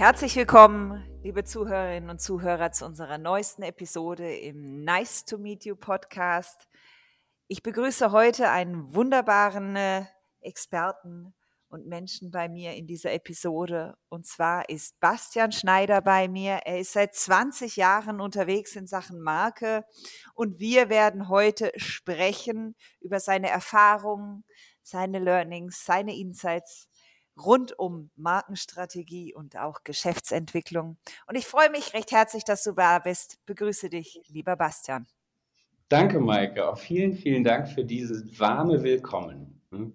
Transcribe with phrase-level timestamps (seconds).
[0.00, 5.76] Herzlich willkommen, liebe Zuhörerinnen und Zuhörer, zu unserer neuesten Episode im Nice to Meet You
[5.76, 6.68] Podcast.
[7.48, 10.06] Ich begrüße heute einen wunderbaren äh,
[10.40, 11.34] Experten
[11.68, 13.94] und Menschen bei mir in dieser Episode.
[14.08, 16.60] Und zwar ist Bastian Schneider bei mir.
[16.64, 19.84] Er ist seit 20 Jahren unterwegs in Sachen Marke
[20.32, 24.44] und wir werden heute sprechen über seine Erfahrungen,
[24.82, 26.88] seine Learnings, seine Insights
[27.44, 30.98] rund um Markenstrategie und auch Geschäftsentwicklung.
[31.26, 33.38] Und ich freue mich recht herzlich, dass du da bist.
[33.46, 35.06] Begrüße dich, lieber Bastian.
[35.88, 36.68] Danke, Maike.
[36.68, 39.60] Auch vielen, vielen Dank für dieses warme Willkommen.
[39.70, 39.94] Hm?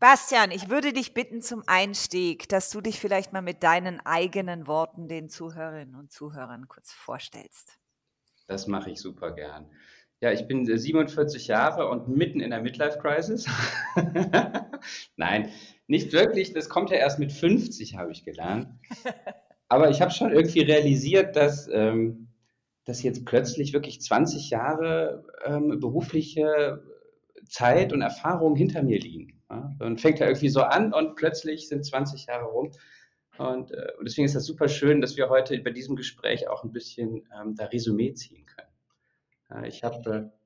[0.00, 4.66] Bastian, ich würde dich bitten zum Einstieg, dass du dich vielleicht mal mit deinen eigenen
[4.66, 7.78] Worten den Zuhörerinnen und Zuhörern kurz vorstellst.
[8.46, 9.70] Das mache ich super gern.
[10.20, 13.46] Ja, ich bin 47 Jahre und mitten in der Midlife Crisis.
[15.16, 15.50] Nein,
[15.86, 16.52] nicht wirklich.
[16.52, 18.68] Das kommt ja erst mit 50, habe ich gelernt.
[19.68, 22.28] Aber ich habe schon irgendwie realisiert, dass, ähm,
[22.84, 26.82] dass jetzt plötzlich wirklich 20 Jahre ähm, berufliche
[27.48, 29.42] Zeit und Erfahrung hinter mir liegen.
[29.50, 29.74] Ja?
[29.80, 32.72] Und fängt ja irgendwie so an und plötzlich sind 20 Jahre rum.
[33.38, 36.64] Und, äh, und deswegen ist das super schön, dass wir heute bei diesem Gespräch auch
[36.64, 38.68] ein bisschen ähm, da Resümee ziehen können.
[39.62, 40.44] Ich habe äh,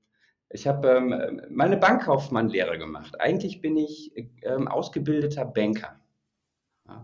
[0.50, 3.20] ich hab, ähm, meine Bankkaufmann-Lehre gemacht.
[3.20, 6.00] Eigentlich bin ich ähm, ausgebildeter Banker.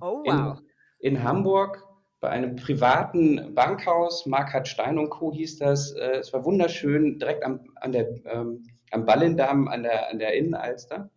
[0.00, 0.58] Oh, wow.
[0.98, 1.83] In, in, Hamburg
[2.20, 5.30] bei einem privaten Bankhaus, Markhardt Stein und Co.
[5.30, 5.92] hieß das.
[5.92, 10.34] Äh, es war wunderschön, direkt am, an der, ähm, am Ballendamm an der, an der
[10.34, 11.11] Innenalster.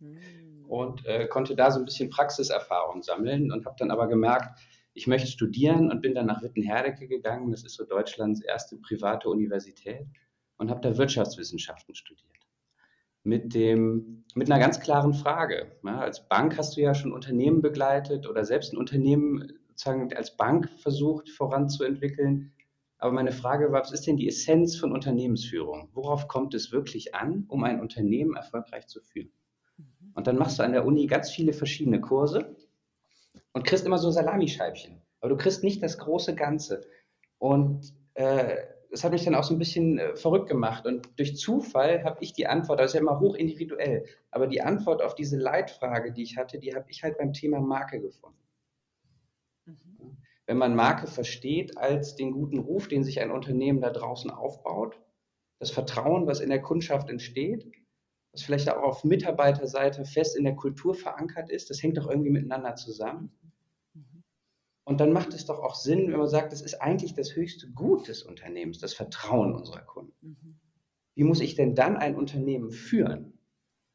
[0.00, 0.18] Hm.
[0.66, 4.60] Und äh, konnte da so ein bisschen Praxiserfahrung sammeln und habe dann aber gemerkt,
[5.00, 7.50] ich möchte studieren und bin dann nach Wittenherdecke gegangen.
[7.50, 10.06] Das ist so Deutschlands erste private Universität
[10.58, 12.28] und habe da Wirtschaftswissenschaften studiert.
[13.22, 15.72] Mit, dem, mit einer ganz klaren Frage.
[15.84, 20.36] Ja, als Bank hast du ja schon Unternehmen begleitet oder selbst ein Unternehmen sozusagen als
[20.36, 22.52] Bank versucht voranzuentwickeln.
[22.98, 25.88] Aber meine Frage war, was ist denn die Essenz von Unternehmensführung?
[25.94, 29.32] Worauf kommt es wirklich an, um ein Unternehmen erfolgreich zu führen?
[30.12, 32.54] Und dann machst du an der Uni ganz viele verschiedene Kurse
[33.52, 35.00] und kriegst immer so Salamischeibchen.
[35.20, 36.86] Aber du kriegst nicht das große Ganze.
[37.38, 38.56] Und äh,
[38.90, 40.86] das hat mich dann auch so ein bisschen äh, verrückt gemacht.
[40.86, 44.62] Und durch Zufall habe ich die Antwort, das ist ja immer hoch individuell, aber die
[44.62, 48.38] Antwort auf diese Leitfrage, die ich hatte, die habe ich halt beim Thema Marke gefunden.
[49.66, 50.16] Mhm.
[50.46, 54.98] Wenn man Marke versteht als den guten Ruf, den sich ein Unternehmen da draußen aufbaut,
[55.60, 57.70] das Vertrauen, was in der Kundschaft entsteht,
[58.32, 62.30] was vielleicht auch auf Mitarbeiterseite fest in der Kultur verankert ist, das hängt doch irgendwie
[62.30, 63.30] miteinander zusammen.
[64.90, 64.92] Mhm.
[64.92, 67.70] Und dann macht es doch auch Sinn, wenn man sagt, das ist eigentlich das höchste
[67.70, 70.36] Gut des Unternehmens, das Vertrauen unserer Kunden.
[70.42, 70.60] Mhm.
[71.14, 73.38] Wie muss ich denn dann ein Unternehmen führen,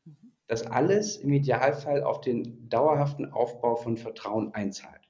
[0.06, 0.32] mhm.
[0.48, 5.02] das alles im Idealfall auf den dauerhaften Aufbau von Vertrauen einzahlt?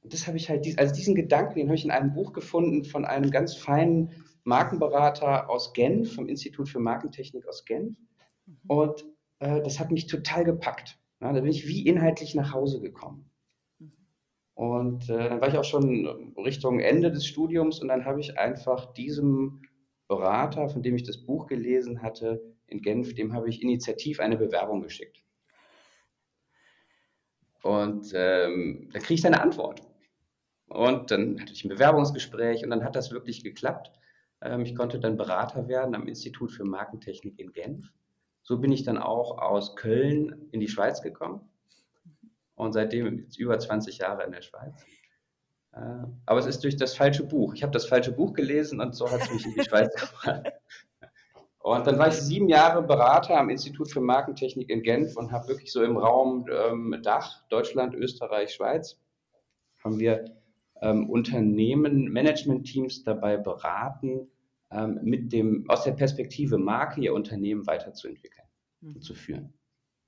[0.00, 2.84] Und das habe ich halt, also diesen Gedanken, den habe ich in einem Buch gefunden
[2.84, 7.98] von einem ganz feinen Markenberater aus Genf, vom Institut für Markentechnik aus Genf.
[8.46, 8.56] Mhm.
[8.68, 9.04] Und
[9.40, 10.98] äh, das hat mich total gepackt.
[11.20, 13.28] Ja, da bin ich wie inhaltlich nach Hause gekommen.
[14.58, 18.36] Und äh, dann war ich auch schon Richtung Ende des Studiums und dann habe ich
[18.40, 19.62] einfach diesem
[20.08, 24.36] Berater, von dem ich das Buch gelesen hatte, in Genf, dem habe ich initiativ eine
[24.36, 25.22] Bewerbung geschickt.
[27.62, 29.80] Und ähm, dann kriege ich eine Antwort.
[30.66, 33.92] Und dann hatte ich ein Bewerbungsgespräch und dann hat das wirklich geklappt.
[34.40, 37.92] Ähm, ich konnte dann Berater werden am Institut für Markentechnik in Genf.
[38.42, 41.48] So bin ich dann auch aus Köln in die Schweiz gekommen
[42.58, 44.84] und seitdem jetzt über 20 Jahre in der Schweiz.
[45.72, 45.78] Äh,
[46.26, 47.54] aber es ist durch das falsche Buch.
[47.54, 50.52] Ich habe das falsche Buch gelesen und so hat es mich in die Schweiz gebracht.
[51.60, 55.48] Und dann war ich sieben Jahre Berater am Institut für Markentechnik in Genf und habe
[55.48, 58.98] wirklich so im Raum ähm, Dach, Deutschland, Österreich, Schweiz,
[59.84, 60.24] haben wir
[60.80, 64.30] ähm, Unternehmen, Managementteams dabei beraten,
[64.70, 68.46] ähm, mit dem, aus der Perspektive Marke ihr Unternehmen weiterzuentwickeln
[68.80, 68.94] mhm.
[68.94, 69.52] und zu führen.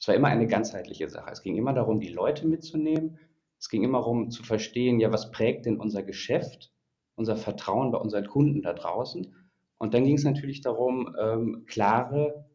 [0.01, 1.31] Es war immer eine ganzheitliche Sache.
[1.31, 3.19] Es ging immer darum, die Leute mitzunehmen.
[3.59, 6.73] Es ging immer darum zu verstehen, ja, was prägt denn unser Geschäft,
[7.17, 9.35] unser Vertrauen bei unseren Kunden da draußen.
[9.77, 12.47] Und dann ging es natürlich darum, ähm, klare,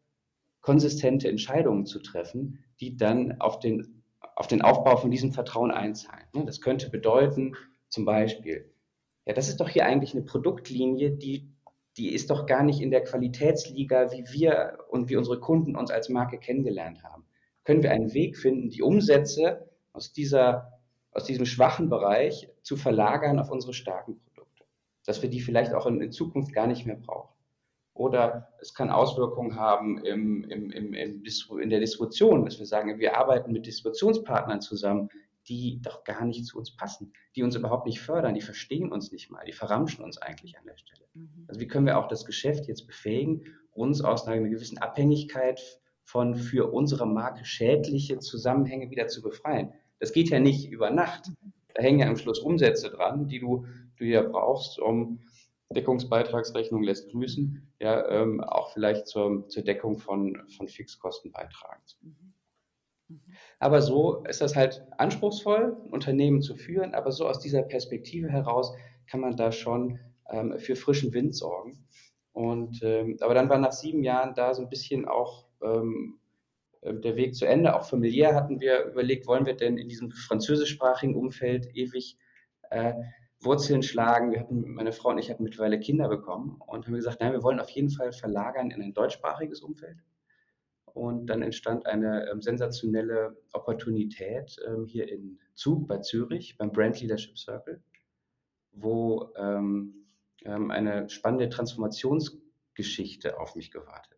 [0.60, 4.02] konsistente Entscheidungen zu treffen, die dann auf den,
[4.34, 6.26] auf den Aufbau von diesem Vertrauen einzahlen.
[6.46, 7.54] Das könnte bedeuten,
[7.88, 8.72] zum Beispiel,
[9.24, 11.52] ja, das ist doch hier eigentlich eine Produktlinie, die
[11.96, 15.90] die ist doch gar nicht in der Qualitätsliga, wie wir und wie unsere Kunden uns
[15.90, 17.24] als Marke kennengelernt haben.
[17.66, 20.80] Können wir einen Weg finden, die Umsätze aus, dieser,
[21.10, 24.64] aus diesem schwachen Bereich zu verlagern auf unsere starken Produkte,
[25.04, 27.34] dass wir die vielleicht auch in, in Zukunft gar nicht mehr brauchen.
[27.92, 33.16] Oder es kann Auswirkungen haben im, im, im, in der Distribution, dass wir sagen, wir
[33.16, 35.08] arbeiten mit Distributionspartnern zusammen,
[35.48, 39.10] die doch gar nicht zu uns passen, die uns überhaupt nicht fördern, die verstehen uns
[39.10, 41.04] nicht mal, die verramschen uns eigentlich an der Stelle.
[41.14, 41.46] Mhm.
[41.48, 46.36] Also wie können wir auch das Geschäft jetzt befähigen, uns aus einer gewissen Abhängigkeit von
[46.36, 49.72] für unsere Marke schädliche Zusammenhänge wieder zu befreien?
[49.98, 51.30] Das geht ja nicht über Nacht.
[51.74, 53.66] Da hängen ja am Schluss Umsätze dran, die du,
[53.98, 55.20] du ja brauchst, um
[55.74, 61.82] Deckungsbeitragsrechnung lässt grüßen, ja, ähm, auch vielleicht zur, zur Deckung von, von Fixkosten beitragen.
[63.58, 68.74] Aber so ist das halt anspruchsvoll, Unternehmen zu führen, aber so aus dieser Perspektive heraus
[69.08, 69.98] kann man da schon
[70.30, 71.84] ähm, für frischen Wind sorgen.
[72.32, 76.18] Und, ähm, aber dann war nach sieben Jahren da so ein bisschen auch ähm,
[76.82, 77.74] äh, der Weg zu Ende.
[77.74, 82.18] Auch familiär hatten wir überlegt, wollen wir denn in diesem französischsprachigen Umfeld ewig
[82.70, 82.94] äh,
[83.40, 84.32] Wurzeln schlagen.
[84.32, 87.42] Wir hatten, meine Frau und ich hatten mittlerweile Kinder bekommen und haben gesagt, nein, wir
[87.42, 89.98] wollen auf jeden Fall verlagern in ein deutschsprachiges Umfeld.
[90.84, 97.00] Und dann entstand eine ähm, sensationelle Opportunität ähm, hier in Zug bei Zürich beim Brand
[97.00, 97.82] Leadership Circle,
[98.72, 100.06] wo ähm,
[100.44, 104.15] ähm eine spannende Transformationsgeschichte auf mich gewartet.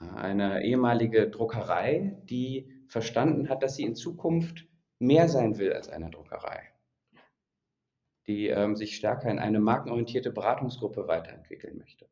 [0.00, 4.66] Eine ehemalige Druckerei, die verstanden hat, dass sie in Zukunft
[4.98, 6.62] mehr sein will als eine Druckerei,
[8.26, 12.08] die ähm, sich stärker in eine markenorientierte Beratungsgruppe weiterentwickeln möchte.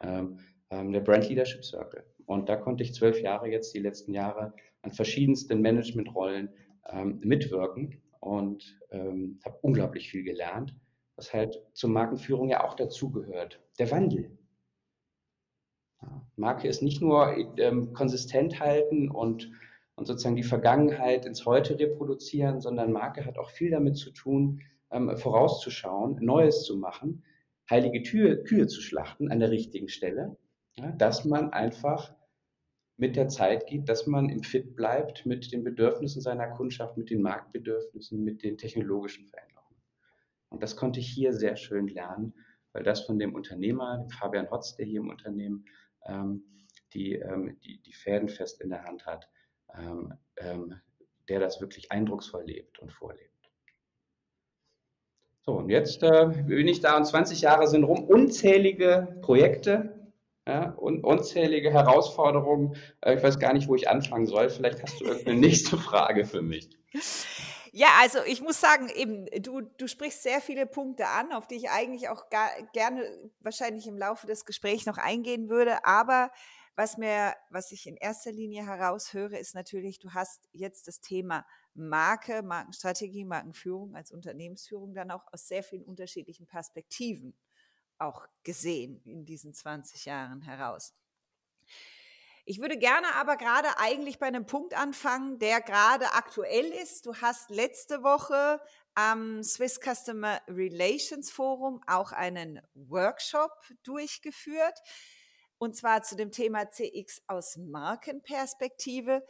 [0.00, 0.38] Ähm,
[0.70, 2.04] der Brand Leadership Circle.
[2.26, 4.52] Und da konnte ich zwölf Jahre jetzt, die letzten Jahre,
[4.82, 6.48] an verschiedensten Managementrollen
[6.88, 10.74] ähm, mitwirken und ähm, habe unglaublich viel gelernt,
[11.14, 13.60] was halt zur Markenführung ja auch dazugehört.
[13.78, 14.35] Der Wandel.
[16.36, 19.50] Marke ist nicht nur ähm, konsistent halten und,
[19.94, 24.60] und sozusagen die Vergangenheit ins Heute reproduzieren, sondern Marke hat auch viel damit zu tun,
[24.90, 27.24] ähm, vorauszuschauen, Neues zu machen,
[27.70, 30.36] heilige Tür, Kühe zu schlachten an der richtigen Stelle
[30.78, 32.14] ja, dass man einfach
[32.96, 37.10] mit der Zeit geht, dass man im Fit bleibt mit den Bedürfnissen seiner Kundschaft, mit
[37.10, 39.76] den Marktbedürfnissen, mit den technologischen Veränderungen.
[40.48, 42.34] Und das konnte ich hier sehr schön lernen,
[42.72, 45.66] weil das von dem Unternehmer, dem Fabian Hotz, der hier im Unternehmen
[46.94, 49.28] die, ähm, die, die Fäden fest in der Hand hat,
[49.74, 50.80] ähm, ähm
[51.28, 53.32] der das wirklich eindrucksvoll lebt und vorlebt.
[55.40, 60.12] So, und jetzt äh, bin ich da und 20 Jahre sind rum, unzählige Projekte,
[60.46, 62.76] ja, und unzählige Herausforderungen.
[63.00, 64.48] Äh, ich weiß gar nicht, wo ich anfangen soll.
[64.48, 66.70] Vielleicht hast du irgendeine nächste Frage für mich.
[67.78, 71.56] Ja, also ich muss sagen, eben, du, du sprichst sehr viele Punkte an, auf die
[71.56, 75.84] ich eigentlich auch gar, gerne wahrscheinlich im Laufe des Gesprächs noch eingehen würde.
[75.84, 76.30] Aber
[76.74, 81.44] was mir, was ich in erster Linie heraushöre, ist natürlich, du hast jetzt das Thema
[81.74, 87.36] Marke, Markenstrategie, Markenführung als Unternehmensführung dann auch aus sehr vielen unterschiedlichen Perspektiven
[87.98, 90.94] auch gesehen in diesen 20 Jahren heraus.
[92.48, 97.04] Ich würde gerne aber gerade eigentlich bei einem Punkt anfangen, der gerade aktuell ist.
[97.04, 98.60] Du hast letzte Woche
[98.94, 103.50] am Swiss Customer Relations Forum auch einen Workshop
[103.82, 104.78] durchgeführt,
[105.58, 109.26] und zwar zu dem Thema CX aus Markenperspektive.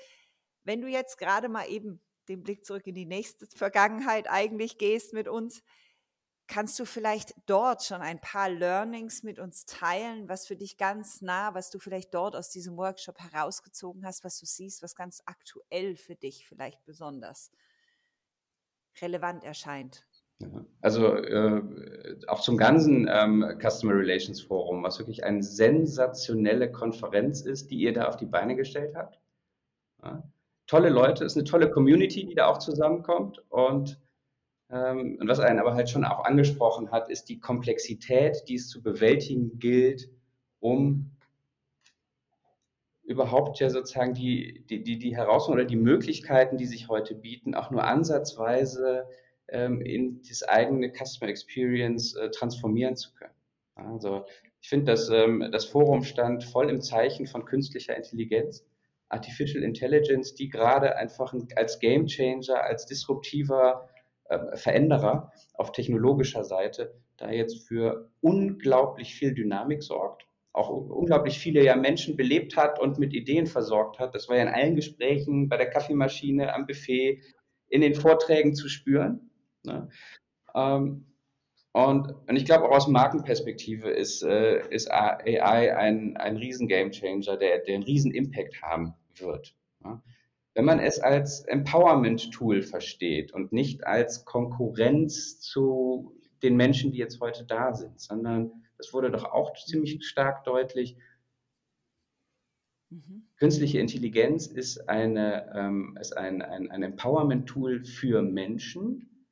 [0.65, 5.15] Wenn du jetzt gerade mal eben den Blick zurück in die nächste Vergangenheit eigentlich gehst
[5.15, 5.63] mit uns,
[6.49, 11.21] Kannst du vielleicht dort schon ein paar Learnings mit uns teilen, was für dich ganz
[11.21, 15.23] nah, was du vielleicht dort aus diesem Workshop herausgezogen hast, was du siehst, was ganz
[15.27, 17.51] aktuell für dich vielleicht besonders
[19.01, 20.07] relevant erscheint?
[20.83, 21.63] Also äh,
[22.29, 27.93] auch zum ganzen ähm, Customer Relations Forum, was wirklich eine sensationelle Konferenz ist, die ihr
[27.93, 29.19] da auf die Beine gestellt habt.
[30.03, 30.23] Ja.
[30.67, 33.99] Tolle Leute, ist eine tolle Community, die da auch zusammenkommt und
[34.71, 38.69] ähm, und was einen aber halt schon auch angesprochen hat, ist die Komplexität, die es
[38.69, 40.11] zu bewältigen gilt,
[40.61, 41.11] um
[43.05, 47.55] überhaupt ja sozusagen die, die, die, die Herausforderungen oder die Möglichkeiten, die sich heute bieten,
[47.55, 49.07] auch nur ansatzweise
[49.49, 53.35] ähm, in das eigene Customer Experience äh, transformieren zu können.
[53.77, 54.25] Also
[54.61, 58.67] ich finde, dass ähm, das Forum stand voll im Zeichen von künstlicher Intelligenz,
[59.09, 63.89] Artificial Intelligence, die gerade einfach als Game Changer, als disruptiver
[64.29, 71.63] äh, Veränderer auf technologischer Seite da jetzt für unglaublich viel Dynamik sorgt, auch unglaublich viele
[71.65, 74.15] ja Menschen belebt hat und mit Ideen versorgt hat.
[74.15, 77.23] Das war ja in allen Gesprächen, bei der Kaffeemaschine, am Buffet,
[77.69, 79.31] in den Vorträgen zu spüren.
[79.65, 79.89] Ne?
[80.55, 81.07] Ähm,
[81.73, 87.37] und, und, ich glaube, auch aus Markenperspektive ist, äh, ist AI ein, ein riesen Gamechanger,
[87.37, 89.55] der, der einen riesen Impact haben wird.
[89.85, 90.01] Ne?
[90.57, 97.21] Wenn man es als Empowerment-Tool versteht und nicht als Konkurrenz zu den Menschen, die jetzt
[97.21, 100.97] heute da sind, sondern das wurde doch auch ziemlich stark deutlich,
[102.91, 103.27] Mhm.
[103.39, 109.27] Künstliche Intelligenz ist, eine, ähm, ist ein, ein, ein Empowerment-Tool für Menschen.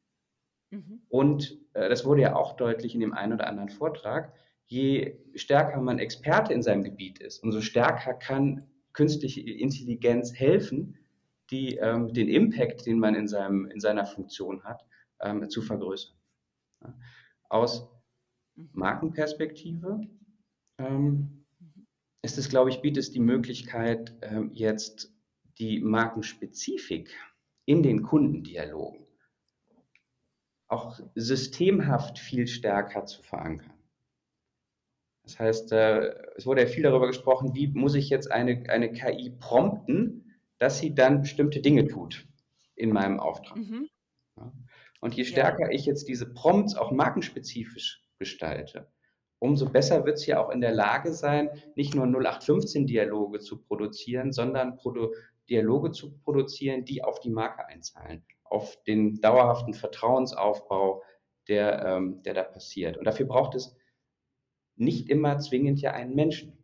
[0.71, 1.02] Mhm.
[1.09, 4.35] Und äh, das wurde ja auch deutlich in dem einen oder anderen Vortrag.
[4.66, 10.99] Je stärker man Experte in seinem Gebiet ist, umso stärker kann künstliche Intelligenz helfen,
[11.51, 14.85] die, ähm, den Impact, den man in, seinem, in seiner Funktion hat,
[15.21, 16.17] ähm, zu vergrößern.
[17.49, 17.89] Aus
[18.55, 18.71] mhm.
[18.73, 20.01] Markenperspektive
[20.79, 21.45] ähm,
[22.23, 25.13] ist es, glaube ich, bietet es die Möglichkeit, ähm, jetzt
[25.59, 27.15] die Markenspezifik
[27.67, 29.05] in den Kundendialogen
[30.69, 33.73] auch systemhaft viel stärker zu verankern.
[35.23, 38.93] Das heißt, äh, es wurde ja viel darüber gesprochen, wie muss ich jetzt eine, eine
[38.93, 40.24] KI prompten,
[40.64, 42.26] dass sie dann bestimmte Dinge tut
[42.75, 43.59] in meinem Auftrag.
[43.59, 43.90] Mhm.
[44.38, 44.50] Ja.
[45.02, 45.71] Und je stärker ja.
[45.73, 48.90] ich jetzt diese Prompts auch markenspezifisch gestalte,
[49.38, 54.33] umso besser wird es ja auch in der Lage sein, nicht nur 0815-Dialoge zu produzieren,
[54.33, 55.12] sondern Produ
[55.50, 61.02] Dialoge zu produzieren, die auf die Marke einzahlen, auf den dauerhaften Vertrauensaufbau,
[61.47, 62.97] der, ähm, der da passiert.
[62.97, 63.76] Und dafür braucht es
[64.76, 66.63] nicht immer zwingend ja einen Menschen.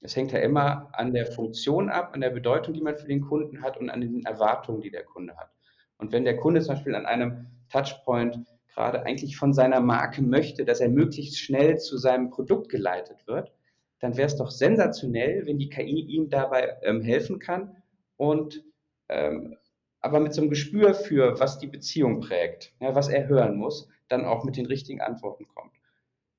[0.00, 3.20] Es hängt ja immer an der Funktion ab, an der Bedeutung, die man für den
[3.20, 5.50] Kunden hat und an den Erwartungen, die der Kunde hat.
[5.98, 8.38] Und wenn der Kunde zum Beispiel an einem Touchpoint
[8.72, 13.52] gerade eigentlich von seiner Marke möchte, dass er möglichst schnell zu seinem Produkt geleitet wird,
[13.98, 17.82] dann wäre es doch sensationell, wenn die KI ihm dabei ähm, helfen kann
[18.16, 18.62] und
[19.08, 19.56] ähm,
[20.00, 23.88] aber mit so einem Gespür für, was die Beziehung prägt, ja, was er hören muss,
[24.08, 25.72] dann auch mit den richtigen Antworten kommt.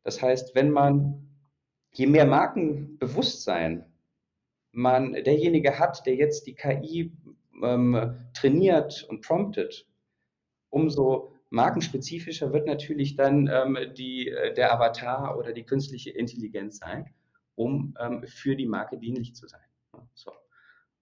[0.04, 1.29] Das heißt, wenn man
[1.94, 3.86] je mehr Markenbewusstsein
[4.72, 7.12] man derjenige hat, der jetzt die KI
[7.64, 9.88] ähm, trainiert und promptet,
[10.70, 17.14] umso markenspezifischer wird natürlich dann ähm, die, äh, der Avatar oder die künstliche Intelligenz sein,
[17.56, 19.62] um ähm, für die Marke dienlich zu sein.
[20.14, 20.32] So.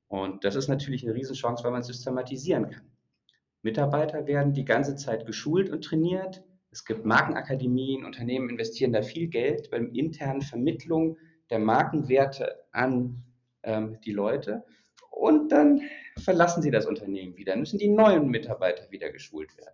[0.08, 2.90] Und das ist natürlich eine Riesenchance, weil man systematisieren kann.
[3.62, 6.44] Mitarbeiter werden die ganze Zeit geschult und trainiert.
[6.78, 11.18] Es gibt Markenakademien, Unternehmen investieren da viel Geld bei der internen Vermittlung
[11.50, 13.24] der Markenwerte an
[13.64, 14.64] ähm, die Leute.
[15.10, 15.82] Und dann
[16.20, 17.56] verlassen sie das Unternehmen wieder.
[17.56, 19.74] Müssen die neuen Mitarbeiter wieder geschult werden.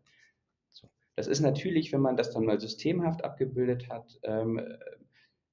[0.71, 0.87] So.
[1.17, 4.61] Das ist natürlich, wenn man das dann mal systemhaft abgebildet hat, ähm,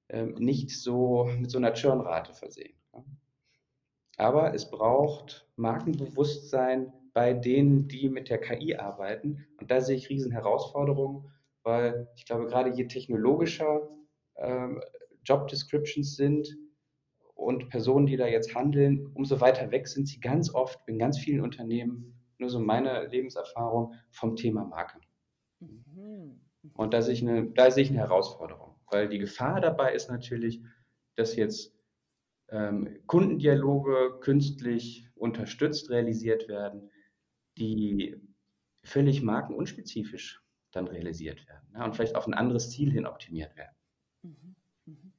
[0.07, 2.77] äh, nicht so mit so einer Churnrate versehen.
[2.93, 3.03] Ja.
[4.15, 9.45] Aber es braucht Markenbewusstsein bei denen, die mit der KI arbeiten.
[9.59, 11.29] Und da sehe ich riesen Herausforderungen
[11.63, 13.89] weil ich glaube, gerade je technologischer
[14.37, 14.81] ähm,
[15.23, 16.57] Job Descriptions sind
[17.35, 21.17] und Personen, die da jetzt handeln, umso weiter weg sind sie ganz oft in ganz
[21.17, 24.99] vielen Unternehmen, nur so meine Lebenserfahrung, vom Thema Marke.
[25.59, 26.41] Mhm.
[26.73, 30.09] Und da sehe, ich eine, da sehe ich eine Herausforderung, weil die Gefahr dabei ist
[30.09, 30.61] natürlich,
[31.15, 31.75] dass jetzt
[32.49, 36.89] ähm, Kundendialoge künstlich unterstützt realisiert werden,
[37.57, 38.15] die
[38.83, 43.75] völlig markenunspezifisch dann realisiert werden ja, und vielleicht auf ein anderes Ziel hin optimiert werden.
[44.23, 44.55] Mhm.
[44.85, 45.13] Mhm.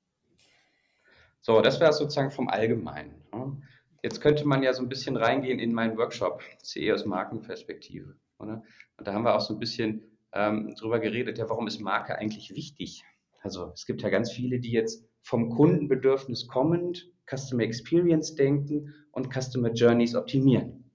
[1.41, 3.23] So, das wäre sozusagen vom Allgemeinen.
[3.33, 3.57] Ja.
[4.03, 8.17] Jetzt könnte man ja so ein bisschen reingehen in meinen Workshop, CE aus Markenperspektive.
[8.39, 8.65] Oder?
[8.97, 12.17] Und da haben wir auch so ein bisschen ähm, drüber geredet, ja, warum ist Marke
[12.17, 13.05] eigentlich wichtig?
[13.43, 19.33] Also es gibt ja ganz viele, die jetzt vom Kundenbedürfnis kommend Customer Experience denken und
[19.33, 20.91] Customer Journeys optimieren.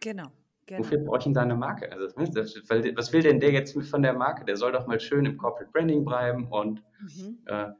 [0.00, 0.30] Genau.
[0.66, 0.80] Genau.
[0.80, 1.90] Wofür brauche ich denn da eine Marke?
[1.90, 4.44] Also, was will denn der jetzt von der Marke?
[4.44, 7.38] Der soll doch mal schön im Corporate Branding bleiben und mhm.
[7.46, 7.72] äh,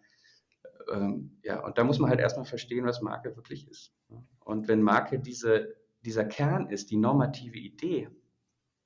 [0.91, 3.93] ähm, ja, und da muss man halt erstmal verstehen, was Marke wirklich ist.
[4.41, 5.75] Und wenn Marke diese,
[6.05, 8.11] dieser Kern ist, die normative Idee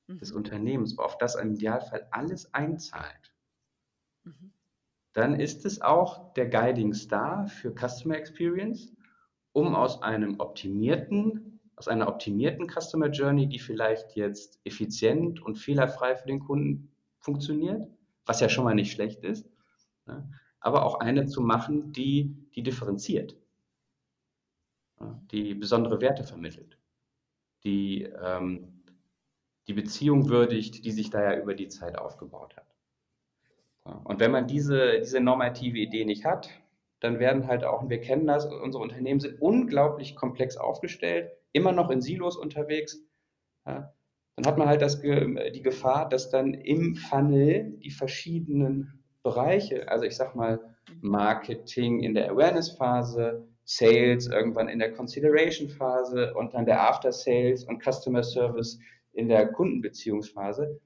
[0.06, 0.18] mhm.
[0.18, 3.34] des Unternehmens, auf das im Idealfall alles einzahlt,
[4.24, 4.52] mhm.
[5.12, 8.92] dann ist es auch der Guiding Star für Customer Experience,
[9.52, 16.16] um aus einem optimierten aus einer optimierten Customer Journey, die vielleicht jetzt effizient und fehlerfrei
[16.16, 17.87] für den Kunden funktioniert,
[18.25, 19.49] was ja schon mal nicht schlecht ist,
[20.06, 20.28] ne?
[20.61, 23.37] aber auch eine zu machen, die, die differenziert,
[25.30, 26.78] die besondere Werte vermittelt,
[27.62, 28.76] die ähm,
[29.66, 32.66] die Beziehung würdigt, die sich da ja über die Zeit aufgebaut hat.
[34.04, 36.50] Und wenn man diese, diese normative Idee nicht hat,
[37.00, 41.72] dann werden halt auch, und wir kennen das, unsere Unternehmen sind unglaublich komplex aufgestellt, immer
[41.72, 42.98] noch in Silos unterwegs.
[43.66, 43.92] Ja,
[44.36, 50.04] dann hat man halt das, die Gefahr, dass dann im Funnel die verschiedenen Bereiche, also
[50.04, 50.60] ich sag mal
[51.00, 58.22] Marketing in der Awareness-Phase, Sales irgendwann in der Consideration-Phase und dann der After-Sales und Customer
[58.22, 58.78] Service
[59.12, 60.80] in der Kundenbeziehungsphase,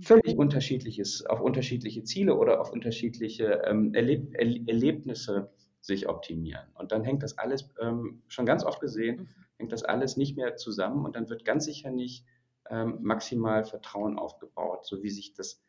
[0.00, 6.66] völlig unterschiedliches, auf unterschiedliche Ziele oder auf unterschiedliche ähm, Erleb Erlebnisse sich optimieren.
[6.74, 9.28] Und dann hängt das alles, ähm, schon ganz oft gesehen, mhm.
[9.58, 12.24] hängt das alles nicht mehr zusammen und dann wird ganz sicher nicht
[12.70, 15.62] ähm, maximal Vertrauen aufgebaut, so wie sich das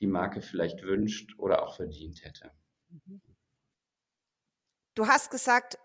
[0.00, 2.50] die Marke vielleicht wünscht oder auch verdient hätte.
[2.88, 3.20] Mhm.
[4.94, 5.78] Du hast gesagt,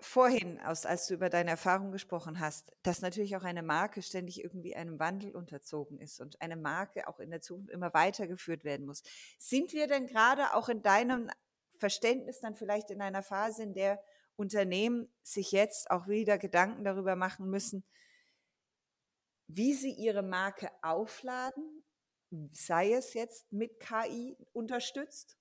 [0.00, 4.42] vorhin, aus, als du über deine Erfahrung gesprochen hast, dass natürlich auch eine Marke ständig
[4.42, 8.86] irgendwie einem Wandel unterzogen ist und eine Marke auch in der Zukunft immer weitergeführt werden
[8.86, 9.02] muss.
[9.38, 11.30] Sind wir denn gerade auch in deinem
[11.76, 14.02] Verständnis dann vielleicht in einer Phase, in der
[14.36, 17.84] Unternehmen sich jetzt auch wieder Gedanken darüber machen müssen,
[19.48, 21.84] wie sie ihre Marke aufladen,
[22.52, 25.36] sei es jetzt mit KI unterstützt?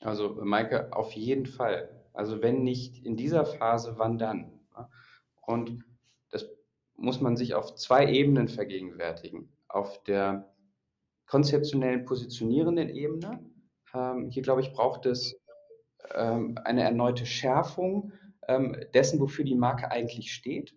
[0.00, 2.03] Also Maike, auf jeden Fall.
[2.14, 4.60] Also wenn nicht in dieser Phase, wann dann?
[5.42, 5.84] Und
[6.30, 6.48] das
[6.96, 9.52] muss man sich auf zwei Ebenen vergegenwärtigen.
[9.68, 10.54] Auf der
[11.26, 13.44] konzeptionellen positionierenden Ebene.
[13.92, 15.36] Ähm, hier, glaube ich, braucht es
[16.14, 18.12] ähm, eine erneute Schärfung
[18.46, 20.74] ähm, dessen, wofür die Marke eigentlich steht.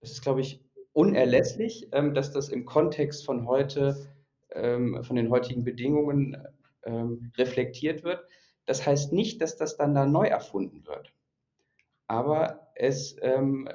[0.00, 0.60] Es ist, glaube ich,
[0.92, 4.08] unerlässlich, ähm, dass das im Kontext von heute,
[4.52, 6.36] ähm, von den heutigen Bedingungen
[6.84, 8.24] ähm, reflektiert wird.
[8.70, 11.12] Das heißt nicht, dass das dann da neu erfunden wird.
[12.06, 13.68] Aber es ähm,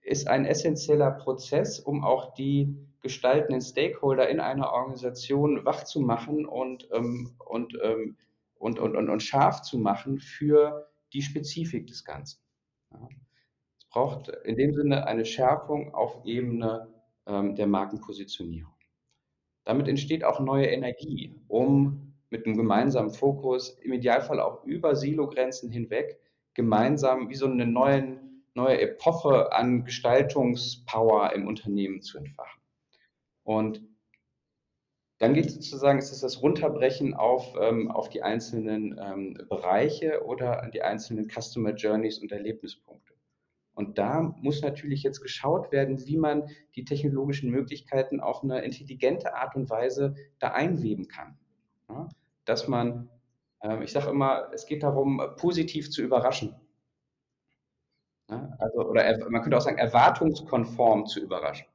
[0.00, 6.46] ist ein essentieller Prozess, um auch die gestaltenden Stakeholder in einer Organisation wach zu machen
[6.46, 8.16] und, ähm, und, ähm,
[8.54, 12.40] und, und, und, und, scharf zu machen für die Spezifik des Ganzen.
[12.92, 13.08] Ja.
[13.76, 16.86] Es braucht in dem Sinne eine Schärfung auf Ebene
[17.26, 18.76] ähm, der Markenpositionierung.
[19.64, 25.70] Damit entsteht auch neue Energie, um mit einem gemeinsamen Fokus, im Idealfall auch über Silogrenzen
[25.70, 26.18] hinweg,
[26.54, 32.60] gemeinsam wie so eine neuen, neue Epoche an Gestaltungspower im Unternehmen zu entfachen.
[33.44, 33.82] Und
[35.18, 40.24] dann geht es sozusagen, ist es das Runterbrechen auf, ähm, auf die einzelnen ähm, Bereiche
[40.24, 43.14] oder an die einzelnen Customer Journeys und Erlebnispunkte.
[43.74, 49.34] Und da muss natürlich jetzt geschaut werden, wie man die technologischen Möglichkeiten auf eine intelligente
[49.34, 51.38] Art und Weise da einweben kann.
[51.88, 52.08] Ja?
[52.48, 53.10] Dass man,
[53.60, 56.54] äh, ich sage immer, es geht darum, positiv zu überraschen.
[58.30, 61.66] Ja, also, oder man könnte auch sagen, erwartungskonform zu überraschen.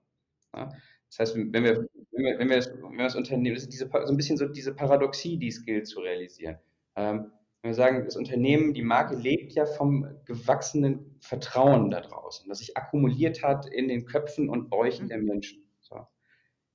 [0.56, 0.70] Ja,
[1.10, 3.74] das heißt, wenn wir, wenn wir, wenn wir, das, wenn wir das Unternehmen, das ist
[3.74, 6.58] diese, so ein bisschen so diese Paradoxie, die es gilt zu realisieren.
[6.96, 7.32] Ähm,
[7.62, 12.60] wenn wir sagen, das Unternehmen, die Marke lebt ja vom gewachsenen Vertrauen da draußen, das
[12.60, 15.64] sich akkumuliert hat in den Köpfen und Bäuchen der Menschen.
[15.80, 16.06] So.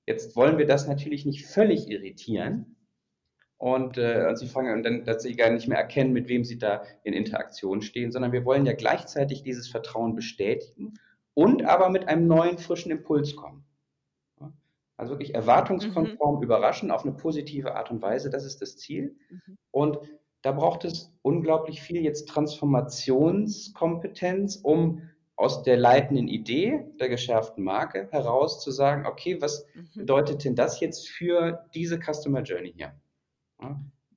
[0.06, 2.77] Jetzt wollen wir das natürlich nicht völlig irritieren,
[3.58, 6.58] und, äh, und sie fangen dann, dass sie gar nicht mehr erkennen, mit wem sie
[6.58, 10.94] da in Interaktion stehen, sondern wir wollen ja gleichzeitig dieses Vertrauen bestätigen
[11.34, 13.64] und aber mit einem neuen, frischen Impuls kommen.
[14.96, 16.42] Also wirklich erwartungskonform mhm.
[16.42, 19.16] überraschen auf eine positive Art und Weise, das ist das Ziel.
[19.30, 19.56] Mhm.
[19.70, 19.98] Und
[20.42, 25.02] da braucht es unglaublich viel jetzt Transformationskompetenz, um
[25.36, 29.88] aus der leitenden Idee der geschärften Marke heraus zu sagen, okay, was mhm.
[29.94, 32.92] bedeutet denn das jetzt für diese Customer Journey hier?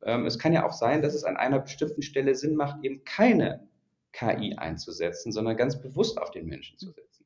[0.04, 3.04] Ähm, es kann ja auch sein, dass es an einer bestimmten Stelle Sinn macht, eben
[3.04, 3.68] keine
[4.14, 7.26] KI einzusetzen, sondern ganz bewusst auf den Menschen zu setzen.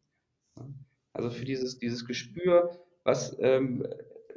[1.13, 3.87] Also für dieses, dieses Gespür, was, ähm,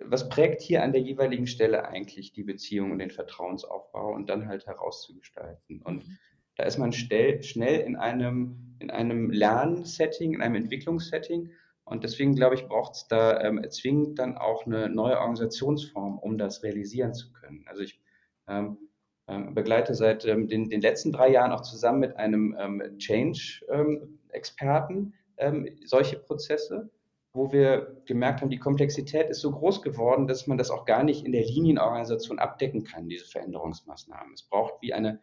[0.02, 4.46] was prägt hier an der jeweiligen Stelle eigentlich die Beziehung und den Vertrauensaufbau und dann
[4.46, 5.82] halt herauszugestalten.
[5.82, 6.18] Und mhm.
[6.56, 11.50] da ist man schnell, schnell in einem, in einem Lernsetting, in einem Entwicklungssetting
[11.90, 16.38] und deswegen glaube ich, braucht es da ähm, zwingend dann auch eine neue Organisationsform, um
[16.38, 17.64] das realisieren zu können.
[17.68, 18.00] Also ich
[18.46, 18.78] ähm,
[19.26, 25.14] ähm, begleite seit ähm, den, den, letzten drei Jahren auch zusammen mit einem ähm, Change-Experten
[25.36, 26.90] ähm, solche Prozesse,
[27.32, 31.04] wo wir gemerkt haben, die Komplexität ist so groß geworden, dass man das auch gar
[31.04, 34.34] nicht in der Linienorganisation abdecken kann, diese Veränderungsmaßnahmen.
[34.34, 35.20] Es braucht wie eine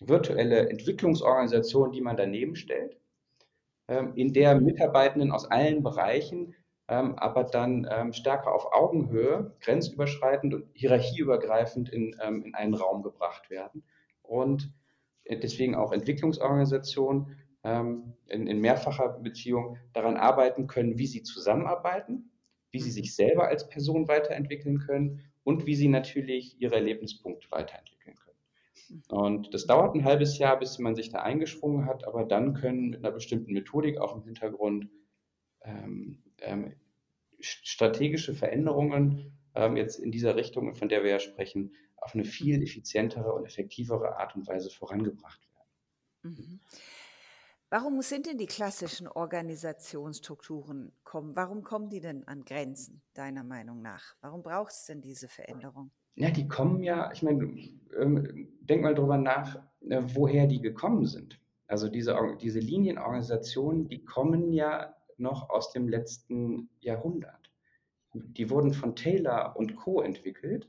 [0.00, 2.96] virtuelle Entwicklungsorganisation, die man daneben stellt
[4.14, 6.54] in der Mitarbeitenden aus allen Bereichen
[6.92, 13.48] ähm, aber dann ähm, stärker auf Augenhöhe, grenzüberschreitend und hierarchieübergreifend in, in einen Raum gebracht
[13.48, 13.82] werden.
[14.20, 14.72] Und
[15.24, 18.16] äh, deswegen auch Entwicklungsorganisationen in,
[18.48, 22.32] in mehrfacher Beziehung daran arbeiten können, wie sie zusammenarbeiten,
[22.72, 28.16] wie sie sich selber als Person weiterentwickeln können und wie sie natürlich ihre Erlebnispunkte weiterentwickeln
[28.16, 28.31] können.
[29.08, 32.90] Und das dauert ein halbes Jahr, bis man sich da eingeschwungen hat, aber dann können
[32.90, 34.88] mit einer bestimmten Methodik auch im Hintergrund
[35.62, 36.74] ähm, ähm,
[37.40, 42.62] strategische Veränderungen ähm, jetzt in dieser Richtung, von der wir ja sprechen, auf eine viel
[42.62, 46.36] effizientere und effektivere Art und Weise vorangebracht werden.
[46.36, 46.60] Mhm.
[47.70, 51.34] Warum sind denn die klassischen Organisationsstrukturen kommen?
[51.34, 54.14] Warum kommen die denn an Grenzen, deiner Meinung nach?
[54.20, 55.90] Warum braucht es denn diese Veränderung?
[56.14, 57.56] Ja, die kommen ja, ich meine,
[57.98, 59.56] ähm, denk mal drüber nach,
[59.88, 61.40] äh, woher die gekommen sind.
[61.66, 67.50] Also diese, diese Linienorganisationen, die kommen ja noch aus dem letzten Jahrhundert.
[68.12, 70.02] Die wurden von Taylor und Co.
[70.02, 70.68] entwickelt,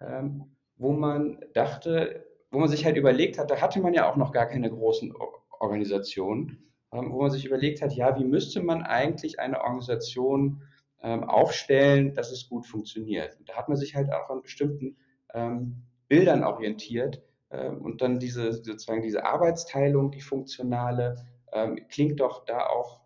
[0.00, 0.44] ähm,
[0.76, 4.32] wo man dachte, wo man sich halt überlegt hat, da hatte man ja auch noch
[4.32, 5.14] gar keine großen
[5.60, 6.58] Organisationen,
[6.92, 10.62] ähm, wo man sich überlegt hat, ja, wie müsste man eigentlich eine Organisation
[11.02, 13.38] ähm, aufstellen, dass es gut funktioniert.
[13.38, 14.96] Und da hat man sich halt auch an bestimmten
[15.34, 21.16] ähm, Bildern orientiert äh, und dann diese sozusagen diese Arbeitsteilung, die funktionale,
[21.52, 23.00] ähm, klingt doch da auch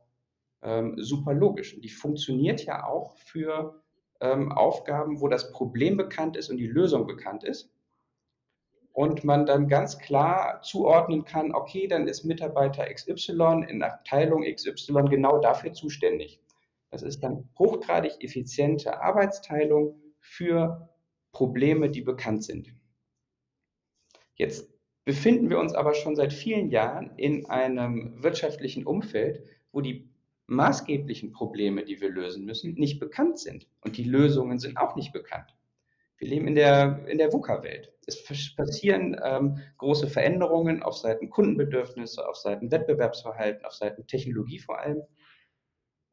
[0.63, 1.75] ähm, super logisch.
[1.75, 3.83] Und die funktioniert ja auch für
[4.21, 7.71] ähm, Aufgaben, wo das Problem bekannt ist und die Lösung bekannt ist.
[8.93, 15.05] Und man dann ganz klar zuordnen kann, okay, dann ist Mitarbeiter XY in Abteilung XY
[15.09, 16.41] genau dafür zuständig.
[16.93, 20.91] Das ist dann hochgradig effiziente Arbeitsteilung für
[21.33, 22.75] Probleme, die bekannt sind.
[24.35, 24.71] Jetzt
[25.07, 30.11] befinden wir uns aber schon seit vielen Jahren in einem wirtschaftlichen Umfeld, wo die
[30.49, 33.67] maßgeblichen Probleme, die wir lösen müssen, nicht bekannt sind.
[33.81, 35.57] Und die Lösungen sind auch nicht bekannt.
[36.19, 37.91] Wir leben in der, in der VUCA-Welt.
[38.07, 38.23] Es
[38.55, 45.03] passieren ähm, große Veränderungen auf Seiten Kundenbedürfnisse, auf Seiten Wettbewerbsverhalten, auf Seiten Technologie vor allem.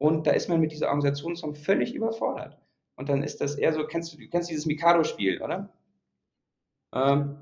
[0.00, 2.58] Und da ist man mit dieser Organisationsform völlig überfordert.
[2.96, 5.68] Und dann ist das eher so, kennst du, kennst dieses Mikado-Spiel, oder?
[6.94, 7.36] Ähm,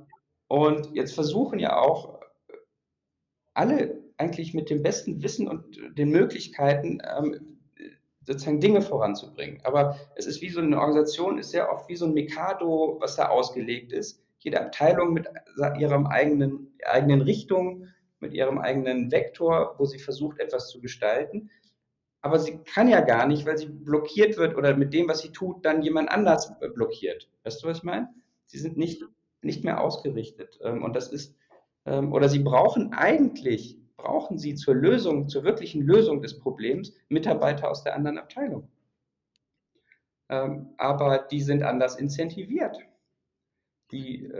[0.48, 2.20] und jetzt versuchen ja auch
[3.54, 7.58] alle eigentlich mit dem besten Wissen und den Möglichkeiten ähm,
[8.22, 9.60] sozusagen Dinge voranzubringen.
[9.62, 13.14] Aber es ist wie so eine Organisation, ist sehr oft wie so ein Mikado, was
[13.14, 14.20] da ausgelegt ist.
[14.40, 15.28] Jede Abteilung mit
[15.78, 17.86] ihrem eigenen, eigenen Richtung,
[18.18, 21.50] mit ihrem eigenen Vektor, wo sie versucht, etwas zu gestalten.
[22.20, 25.30] Aber sie kann ja gar nicht, weil sie blockiert wird oder mit dem, was sie
[25.30, 27.28] tut, dann jemand anders blockiert.
[27.44, 28.08] Weißt du, was ich meine?
[28.46, 29.02] Sie sind nicht
[29.42, 30.58] nicht mehr ausgerichtet.
[30.62, 31.36] Ähm, und das ist,
[31.86, 37.70] ähm, oder sie brauchen eigentlich, brauchen sie zur Lösung, zur wirklichen Lösung des Problems Mitarbeiter
[37.70, 38.68] aus der anderen Abteilung.
[40.28, 42.78] Ähm, aber die sind anders incentiviert.
[43.90, 44.30] Die,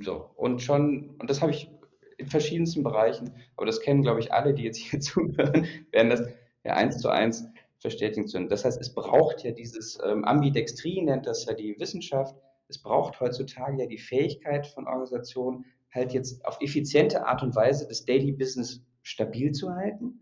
[0.00, 1.70] so, und schon, und das habe ich
[2.16, 6.22] in verschiedensten Bereichen, aber das kennen, glaube ich, alle, die jetzt hier zuhören, werden das
[6.64, 7.46] ja eins zu eins
[7.82, 8.48] bestätigen können.
[8.48, 12.36] Das heißt, es braucht ja dieses ähm, Ambidextrie, nennt das ja die Wissenschaft,
[12.68, 17.88] es braucht heutzutage ja die Fähigkeit von Organisationen, halt jetzt auf effiziente Art und Weise
[17.88, 20.20] das Daily Business stabil zu halten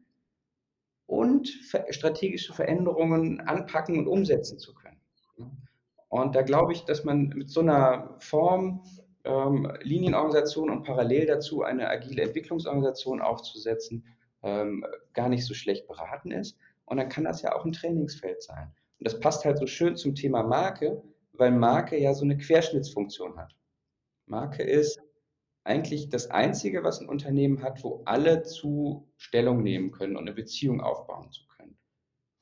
[1.07, 1.49] und
[1.91, 5.01] strategische Veränderungen anpacken und umsetzen zu können.
[6.09, 8.83] Und da glaube ich, dass man mit so einer Form
[9.25, 14.05] ähm, Linienorganisation und parallel dazu eine agile Entwicklungsorganisation aufzusetzen,
[14.43, 16.57] ähm, gar nicht so schlecht beraten ist.
[16.85, 18.73] Und dann kann das ja auch ein Trainingsfeld sein.
[18.99, 23.37] Und das passt halt so schön zum Thema Marke, weil Marke ja so eine Querschnittsfunktion
[23.37, 23.55] hat.
[24.27, 25.01] Marke ist
[25.65, 30.33] eigentlich das Einzige, was ein Unternehmen hat, wo alle zu Stellung nehmen können und eine
[30.33, 31.77] Beziehung aufbauen zu können.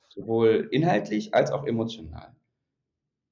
[0.09, 2.35] Sowohl inhaltlich als auch emotional.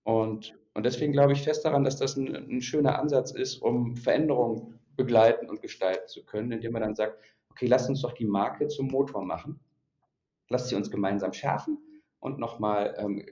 [0.03, 3.96] Und, und deswegen glaube ich fest daran, dass das ein, ein schöner Ansatz ist, um
[3.96, 7.18] Veränderungen begleiten und gestalten zu können, indem man dann sagt,
[7.54, 9.60] okay, lass uns doch die Marke zum Motor machen.
[10.48, 11.78] Lass sie uns gemeinsam schärfen
[12.18, 13.24] und nochmal ähm,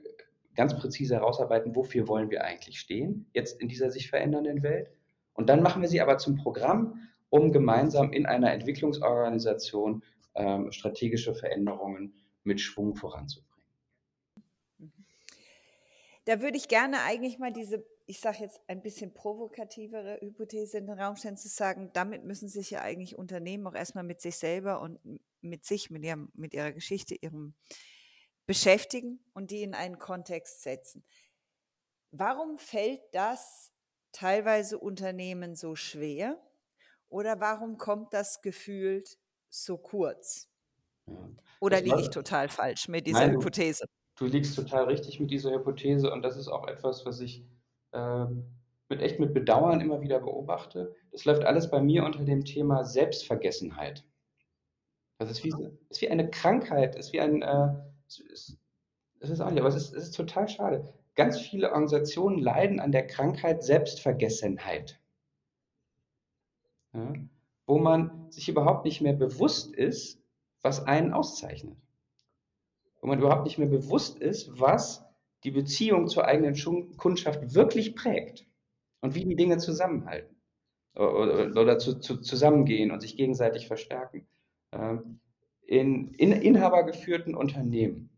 [0.55, 4.89] ganz präzise herausarbeiten, wofür wollen wir eigentlich stehen, jetzt in dieser sich verändernden Welt.
[5.33, 10.03] Und dann machen wir sie aber zum Programm, um gemeinsam in einer Entwicklungsorganisation
[10.35, 13.51] ähm, strategische Veränderungen mit Schwung voranzubringen.
[16.25, 20.87] Da würde ich gerne eigentlich mal diese, ich sage jetzt ein bisschen provokativere Hypothese in
[20.87, 24.37] den Raum stellen, zu sagen, damit müssen sich ja eigentlich Unternehmen auch erstmal mit sich
[24.37, 24.99] selber und
[25.41, 27.53] mit sich, mit, ihrem, mit ihrer Geschichte, ihrem,
[28.45, 31.03] beschäftigen und die in einen Kontext setzen.
[32.11, 33.71] Warum fällt das
[34.11, 36.37] teilweise Unternehmen so schwer
[37.09, 39.17] oder warum kommt das gefühlt
[39.49, 40.49] so kurz?
[41.59, 43.85] Oder liege ich total falsch mit dieser Nein, Hypothese?
[44.17, 47.45] Du, du, liegst total richtig mit dieser Hypothese und das ist auch etwas, was ich
[48.89, 50.95] mit echt mit Bedauern immer wieder beobachte.
[51.11, 54.03] Das läuft alles bei mir unter dem Thema Selbstvergessenheit.
[55.19, 55.53] Das ist wie,
[55.89, 57.73] ist wie eine Krankheit, ist wie ein äh,
[59.23, 60.93] es ist auch nicht, aber es ist, ist total schade.
[61.15, 64.99] Ganz viele Organisationen leiden an der Krankheit Selbstvergessenheit.
[66.93, 67.13] Ja,
[67.65, 70.21] wo man sich überhaupt nicht mehr bewusst ist,
[70.61, 71.77] was einen auszeichnet.
[72.99, 75.05] Wo man überhaupt nicht mehr bewusst ist, was
[75.43, 76.55] die Beziehung zur eigenen
[76.97, 78.45] Kundschaft wirklich prägt
[79.01, 80.35] und wie die Dinge zusammenhalten
[80.95, 84.27] oder, zu, zu, zusammengehen und sich gegenseitig verstärken.
[84.71, 85.19] Ähm,
[85.65, 88.09] in, in inhabergeführten Unternehmen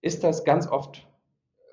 [0.00, 1.06] ist das ganz oft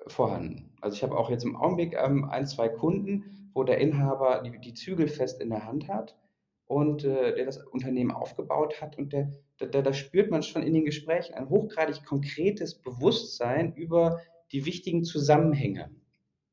[0.07, 0.73] vorhanden.
[0.81, 4.59] Also ich habe auch jetzt im Augenblick ähm, ein, zwei Kunden, wo der Inhaber die,
[4.59, 6.17] die Zügel fest in der Hand hat
[6.65, 10.73] und äh, der das Unternehmen aufgebaut hat und der, da, da spürt man schon in
[10.73, 14.19] den Gesprächen ein hochgradig konkretes Bewusstsein über
[14.51, 15.89] die wichtigen Zusammenhänge,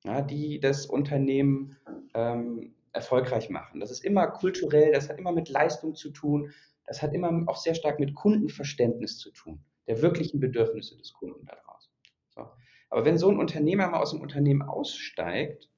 [0.04, 1.76] ja, die das Unternehmen
[2.14, 3.80] ähm, erfolgreich machen.
[3.80, 6.52] Das ist immer kulturell, das hat immer mit Leistung zu tun,
[6.86, 11.44] das hat immer auch sehr stark mit Kundenverständnis zu tun, der wirklichen Bedürfnisse des Kunden
[11.46, 11.90] daraus.
[12.30, 12.46] So.
[12.90, 15.70] Aber wenn so ein Unternehmer mal aus dem Unternehmen aussteigt,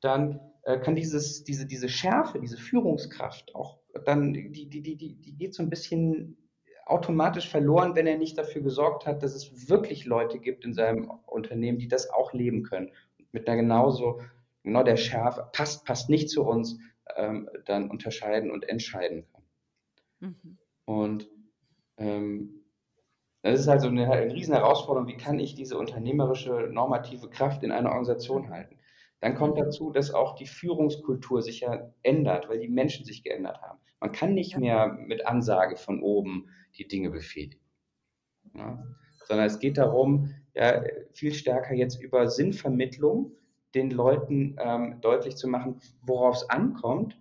[0.00, 5.36] dann äh, kann dieses, diese, diese Schärfe, diese Führungskraft auch dann, die, die, die, die,
[5.36, 6.36] geht so ein bisschen
[6.86, 11.10] automatisch verloren, wenn er nicht dafür gesorgt hat, dass es wirklich Leute gibt in seinem
[11.26, 12.90] Unternehmen, die das auch leben können.
[13.32, 14.20] Mit einer genauso,
[14.62, 16.78] genau der Schärfe, passt, passt nicht zu uns,
[17.16, 19.24] ähm, dann unterscheiden und entscheiden
[20.20, 20.34] können.
[20.42, 20.58] Mhm.
[20.84, 21.28] Und
[21.96, 22.64] ähm,
[23.42, 27.72] das ist also eine, eine riesen Herausforderung, wie kann ich diese unternehmerische normative Kraft in
[27.72, 28.78] einer Organisation halten?
[29.24, 33.62] Dann kommt dazu, dass auch die Führungskultur sich ja ändert, weil die Menschen sich geändert
[33.62, 33.78] haben.
[33.98, 37.64] Man kann nicht mehr mit Ansage von oben die Dinge befehligen.
[38.54, 38.84] Ja?
[39.24, 40.82] Sondern es geht darum, ja,
[41.14, 43.32] viel stärker jetzt über Sinnvermittlung
[43.74, 47.18] den Leuten ähm, deutlich zu machen, worauf es ankommt.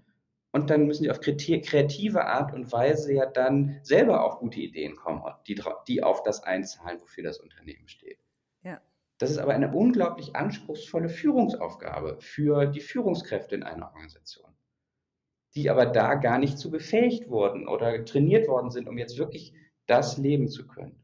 [0.52, 4.98] Und dann müssen sie auf kreative Art und Weise ja dann selber auf gute Ideen
[4.98, 8.23] kommen, die, die auf das einzahlen, wofür das Unternehmen steht.
[9.20, 14.52] Das ist aber eine unglaublich anspruchsvolle Führungsaufgabe für die Führungskräfte in einer Organisation,
[15.56, 19.54] die aber da gar nicht zu befähigt wurden oder trainiert worden sind, um jetzt wirklich
[19.86, 21.00] das leben zu können.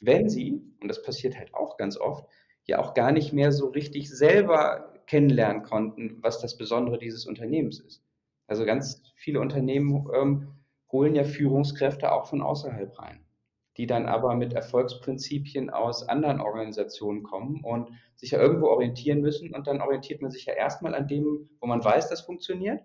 [0.00, 2.26] Wenn sie, und das passiert halt auch ganz oft,
[2.64, 7.80] ja auch gar nicht mehr so richtig selber kennenlernen konnten, was das Besondere dieses Unternehmens
[7.80, 8.02] ist.
[8.46, 10.54] Also ganz viele Unternehmen ähm,
[10.90, 13.24] holen ja Führungskräfte auch von außerhalb rein
[13.76, 19.54] die dann aber mit Erfolgsprinzipien aus anderen Organisationen kommen und sich ja irgendwo orientieren müssen.
[19.54, 22.82] Und dann orientiert man sich ja erstmal an dem, wo man weiß, das funktioniert.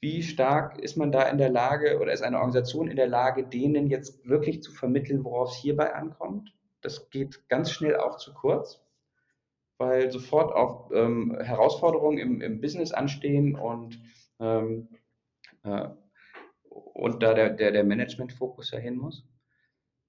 [0.00, 3.44] Wie stark ist man da in der Lage oder ist eine Organisation in der Lage,
[3.44, 6.54] denen jetzt wirklich zu vermitteln, worauf es hierbei ankommt?
[6.80, 8.82] Das geht ganz schnell auch zu kurz,
[9.76, 14.00] weil sofort auch ähm, Herausforderungen im, im, Business anstehen und
[14.40, 14.88] ähm,
[15.62, 15.88] äh,
[17.00, 19.24] und da der, der, der Management-Fokus ja hin muss.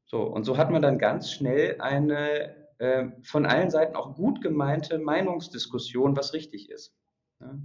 [0.05, 4.41] So, und so hat man dann ganz schnell eine äh, von allen Seiten auch gut
[4.41, 6.93] gemeinte Meinungsdiskussion, was richtig ist.
[7.39, 7.57] Ja?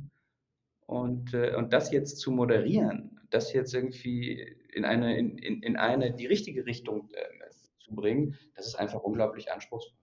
[0.86, 4.40] Und, äh, und das jetzt zu moderieren, das jetzt irgendwie
[4.72, 9.02] in eine, in, in, in eine die richtige Richtung äh, zu bringen, das ist einfach
[9.02, 9.98] unglaublich anspruchsvoll.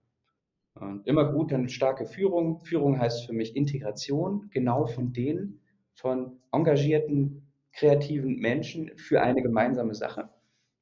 [0.74, 2.60] Und immer gut, dann starke Führung.
[2.60, 5.62] Führung heißt für mich Integration, genau von denen,
[5.94, 7.43] von engagierten
[7.74, 10.28] kreativen Menschen für eine gemeinsame Sache.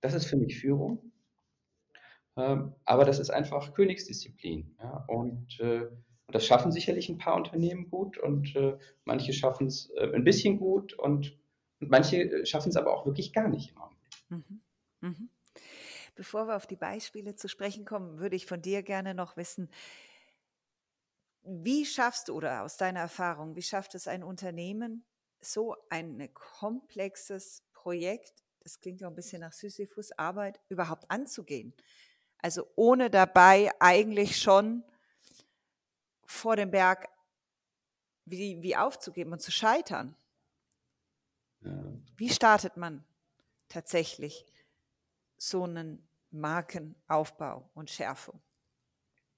[0.01, 1.13] Das ist für mich Führung.
[2.37, 4.77] Ähm, aber das ist einfach Königsdisziplin.
[4.79, 5.61] Äh, und,
[6.33, 10.59] das schaffen sicherlich ein paar Unternehmen gut und äh, manche schaffen es äh, ein bisschen
[10.59, 11.39] gut und,
[11.79, 13.75] manche schaffen es aber auch wirklich gar nicht.
[14.29, 14.63] Mhm.
[15.01, 15.29] Mhm.
[16.15, 19.69] Bevor wir auf die Beispiele zu sprechen kommen, würde ich von dir gerne noch wissen,
[21.43, 25.05] wie schaffst du oder aus deiner Erfahrung, wie schafft es ein Unternehmen,
[25.45, 31.75] so ein komplexes Projekt, das klingt ja ein bisschen nach Sisyphus-Arbeit, überhaupt anzugehen.
[32.39, 34.85] Also ohne dabei eigentlich schon
[36.25, 37.09] vor dem Berg
[38.25, 40.17] wie, wie aufzugeben und zu scheitern.
[41.61, 41.85] Ja.
[42.17, 43.05] Wie startet man
[43.69, 44.47] tatsächlich
[45.37, 48.41] so einen Markenaufbau und Schärfung?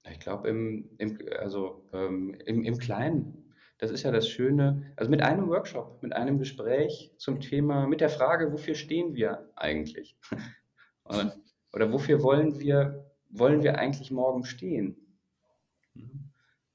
[0.03, 3.44] Ich glaube, im, im, also, ähm, im, im Kleinen
[3.77, 4.93] das ist ja das Schöne.
[4.95, 9.49] Also mit einem Workshop, mit einem Gespräch zum Thema, mit der Frage, wofür stehen wir
[9.55, 10.17] eigentlich?
[11.73, 14.95] Oder wofür wollen wir, wollen wir eigentlich morgen stehen?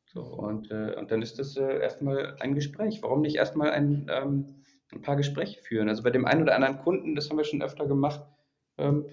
[0.05, 3.03] So, und, äh, und dann ist das äh, erstmal ein Gespräch.
[3.03, 5.89] Warum nicht erstmal ein, ähm, ein paar Gespräche führen?
[5.89, 8.21] Also bei dem einen oder anderen Kunden, das haben wir schon öfter gemacht,
[8.77, 9.07] ähm,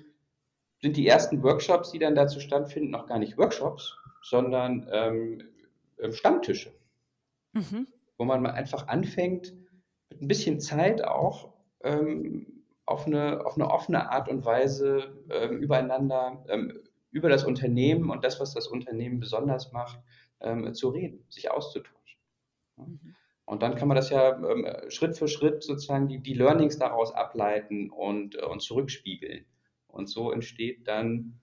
[0.82, 5.42] sind die ersten Workshops, die dann dazu stattfinden, noch gar nicht Workshops, sondern ähm,
[6.12, 6.72] Stammtische
[7.58, 7.88] mhm.
[8.18, 9.54] wo man mal einfach anfängt,
[10.10, 15.60] mit ein bisschen Zeit auch ähm, auf, eine, auf eine offene Art und Weise ähm,
[15.60, 16.80] übereinander, ähm,
[17.12, 20.00] über das Unternehmen und das, was das Unternehmen besonders macht,
[20.40, 22.20] ähm, zu reden, sich auszutauschen.
[22.78, 22.86] Ja.
[22.86, 23.16] Mhm.
[23.46, 27.14] Und dann kann man das ja ähm, Schritt für Schritt sozusagen die, die Learnings daraus
[27.14, 29.46] ableiten und, äh, und zurückspiegeln.
[29.88, 31.40] Und so entsteht dann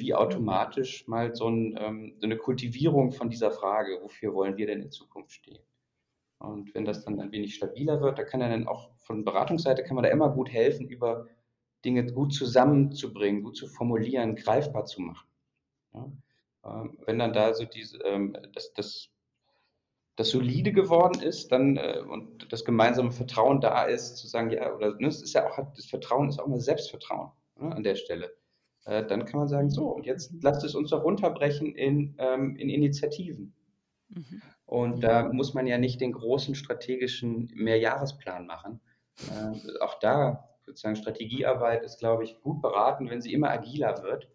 [0.00, 4.66] wie automatisch mal so, ein, ähm, so, eine Kultivierung von dieser Frage, wofür wollen wir
[4.66, 5.62] denn in Zukunft stehen?
[6.38, 9.82] Und wenn das dann ein wenig stabiler wird, da kann er dann auch von Beratungsseite
[9.82, 11.26] kann man da immer gut helfen, über
[11.84, 15.28] Dinge gut zusammenzubringen, gut zu formulieren, greifbar zu machen.
[15.94, 16.12] Ja?
[16.64, 19.10] Ähm, wenn dann da so diese, ähm, das, das,
[20.16, 24.74] das solide geworden ist, dann äh, und das gemeinsame Vertrauen da ist, zu sagen, ja,
[24.74, 27.94] oder ne, es ist ja auch, das Vertrauen ist auch mal Selbstvertrauen ne, an der
[27.94, 28.32] Stelle.
[28.88, 32.56] Äh, dann kann man sagen, so, und jetzt lasst es uns doch runterbrechen in, ähm,
[32.56, 33.52] in Initiativen.
[34.08, 34.42] Mhm.
[34.64, 38.80] Und da muss man ja nicht den großen strategischen Mehrjahresplan machen.
[39.30, 44.28] Äh, auch da sozusagen Strategiearbeit ist, glaube ich, gut beraten, wenn sie immer agiler wird.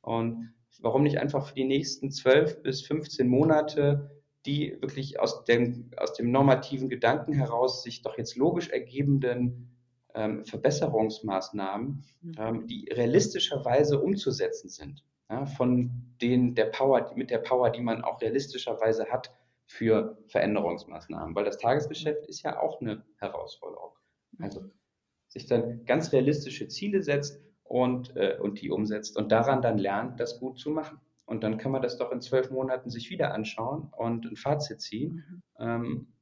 [0.00, 4.10] Und warum nicht einfach für die nächsten 12 bis 15 Monate
[4.46, 9.77] die wirklich aus dem, aus dem normativen Gedanken heraus sich doch jetzt logisch ergebenden
[10.18, 12.34] ähm, Verbesserungsmaßnahmen, mhm.
[12.38, 18.02] ähm, die realistischerweise umzusetzen sind, ja, von denen der Power, mit der Power, die man
[18.02, 19.32] auch realistischerweise hat
[19.66, 23.92] für Veränderungsmaßnahmen, weil das Tagesgeschäft ist ja auch eine Herausforderung.
[24.40, 24.64] Also
[25.28, 30.18] sich dann ganz realistische Ziele setzt und, äh, und die umsetzt und daran dann lernt,
[30.18, 31.00] das gut zu machen.
[31.26, 34.80] Und dann kann man das doch in zwölf Monaten sich wieder anschauen und ein Fazit
[34.80, 35.42] ziehen mhm.
[35.58, 36.12] ähm,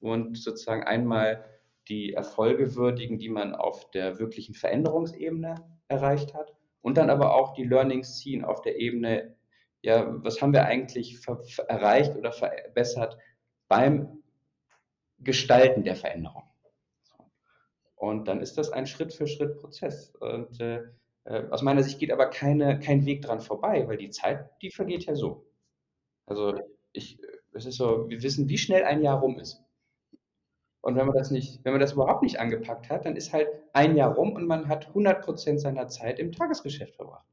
[0.00, 1.44] und sozusagen einmal
[1.88, 5.54] die Erfolge würdigen, die man auf der wirklichen Veränderungsebene
[5.88, 9.36] erreicht hat und dann aber auch die Learnings ziehen auf der Ebene,
[9.82, 11.18] ja, was haben wir eigentlich
[11.68, 13.16] erreicht oder verbessert
[13.68, 14.22] beim
[15.18, 16.42] Gestalten der Veränderung.
[17.96, 20.14] Und dann ist das ein Schritt-für-Schritt-Prozess.
[20.16, 20.82] Und äh,
[21.24, 24.70] äh, aus meiner Sicht geht aber keine, kein Weg dran vorbei, weil die Zeit, die
[24.70, 25.46] vergeht ja so.
[26.26, 26.54] Also
[26.92, 27.18] ich,
[27.52, 29.62] es ist so, wir wissen, wie schnell ein Jahr rum ist.
[30.86, 33.48] Und wenn man das nicht, wenn man das überhaupt nicht angepackt hat, dann ist halt
[33.72, 37.26] ein Jahr rum und man hat 100 Prozent seiner Zeit im Tagesgeschäft verbracht.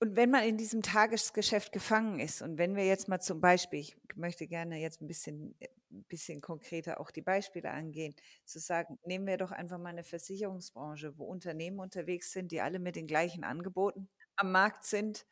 [0.00, 3.78] Und wenn man in diesem Tagesgeschäft gefangen ist und wenn wir jetzt mal zum Beispiel,
[3.78, 5.54] ich möchte gerne jetzt ein bisschen,
[5.92, 10.02] ein bisschen konkreter auch die Beispiele angehen, zu sagen, nehmen wir doch einfach mal eine
[10.02, 15.24] Versicherungsbranche, wo Unternehmen unterwegs sind, die alle mit den gleichen Angeboten am Markt sind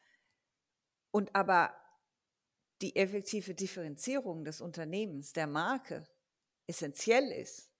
[1.10, 1.72] und aber
[2.80, 6.06] die effektive Differenzierung des Unternehmens, der Marke
[6.68, 7.72] essentiell ist.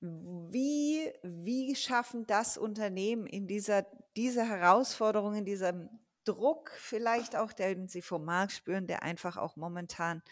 [0.00, 3.82] Wie, wie schaffen das Unternehmen in dieser,
[4.16, 5.88] dieser Herausforderung, in diesem
[6.24, 10.22] Druck vielleicht auch, den sie vom Markt spüren, der einfach auch momentan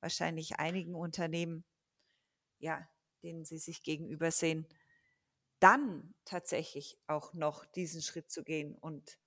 [0.00, 1.64] wahrscheinlich einigen Unternehmen,
[2.58, 2.88] ja,
[3.22, 4.66] denen sie sich gegenüber sehen,
[5.60, 9.18] dann tatsächlich auch noch diesen Schritt zu gehen und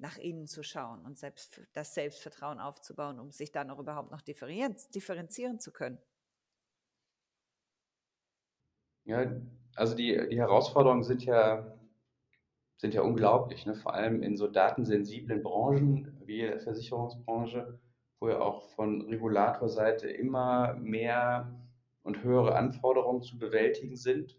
[0.00, 4.22] nach innen zu schauen und selbst, das Selbstvertrauen aufzubauen, um sich dann auch überhaupt noch
[4.22, 5.98] differenzieren zu können.
[9.04, 9.30] Ja,
[9.74, 11.78] also die, die Herausforderungen sind ja,
[12.76, 13.74] sind ja unglaublich, ne?
[13.74, 17.78] vor allem in so datensensiblen Branchen wie der Versicherungsbranche,
[18.20, 21.60] wo ja auch von Regulatorseite immer mehr
[22.02, 24.36] und höhere Anforderungen zu bewältigen sind.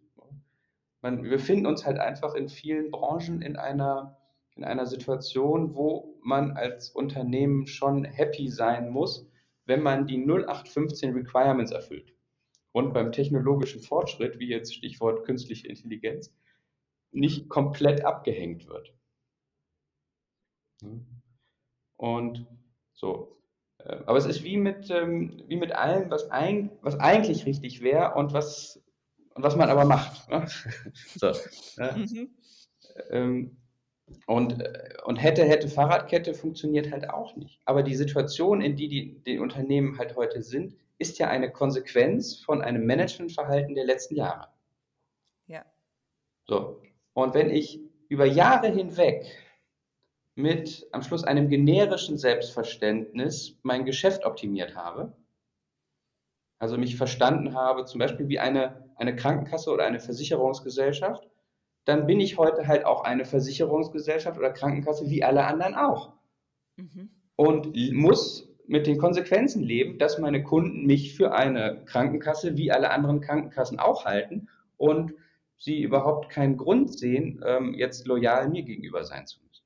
[1.01, 4.20] Man, wir befinden uns halt einfach in vielen Branchen in einer,
[4.55, 9.27] in einer Situation, wo man als Unternehmen schon happy sein muss,
[9.65, 12.13] wenn man die 0815 Requirements erfüllt
[12.71, 16.33] und beim technologischen Fortschritt, wie jetzt Stichwort künstliche Intelligenz,
[17.11, 18.93] nicht komplett abgehängt wird.
[21.97, 22.47] Und
[22.93, 23.37] so.
[23.79, 27.81] Äh, aber es ist wie mit, ähm, wie mit allem, was, ein, was eigentlich richtig
[27.81, 28.81] wäre und was,
[29.35, 30.29] und was man aber macht.
[30.29, 30.45] Ne?
[31.15, 31.31] so,
[31.77, 31.97] ja.
[31.97, 32.35] mhm.
[33.09, 33.60] ähm,
[34.27, 37.59] und, äh, und hätte, hätte Fahrradkette funktioniert halt auch nicht.
[37.65, 42.37] Aber die Situation, in die die, die Unternehmen halt heute sind, ist ja eine Konsequenz
[42.37, 44.49] von einem Managementverhalten der letzten Jahre.
[45.47, 45.65] Ja.
[46.47, 46.81] So.
[47.13, 49.25] Und wenn ich über Jahre hinweg
[50.35, 55.13] mit am Schluss einem generischen Selbstverständnis mein Geschäft optimiert habe,
[56.59, 61.27] also mich verstanden habe, zum Beispiel wie eine, eine Krankenkasse oder eine Versicherungsgesellschaft,
[61.85, 66.13] dann bin ich heute halt auch eine Versicherungsgesellschaft oder Krankenkasse wie alle anderen auch.
[66.75, 67.09] Mhm.
[67.35, 72.91] Und muss mit den Konsequenzen leben, dass meine Kunden mich für eine Krankenkasse wie alle
[72.91, 75.13] anderen Krankenkassen auch halten und
[75.57, 79.65] sie überhaupt keinen Grund sehen, ähm, jetzt loyal mir gegenüber sein zu müssen.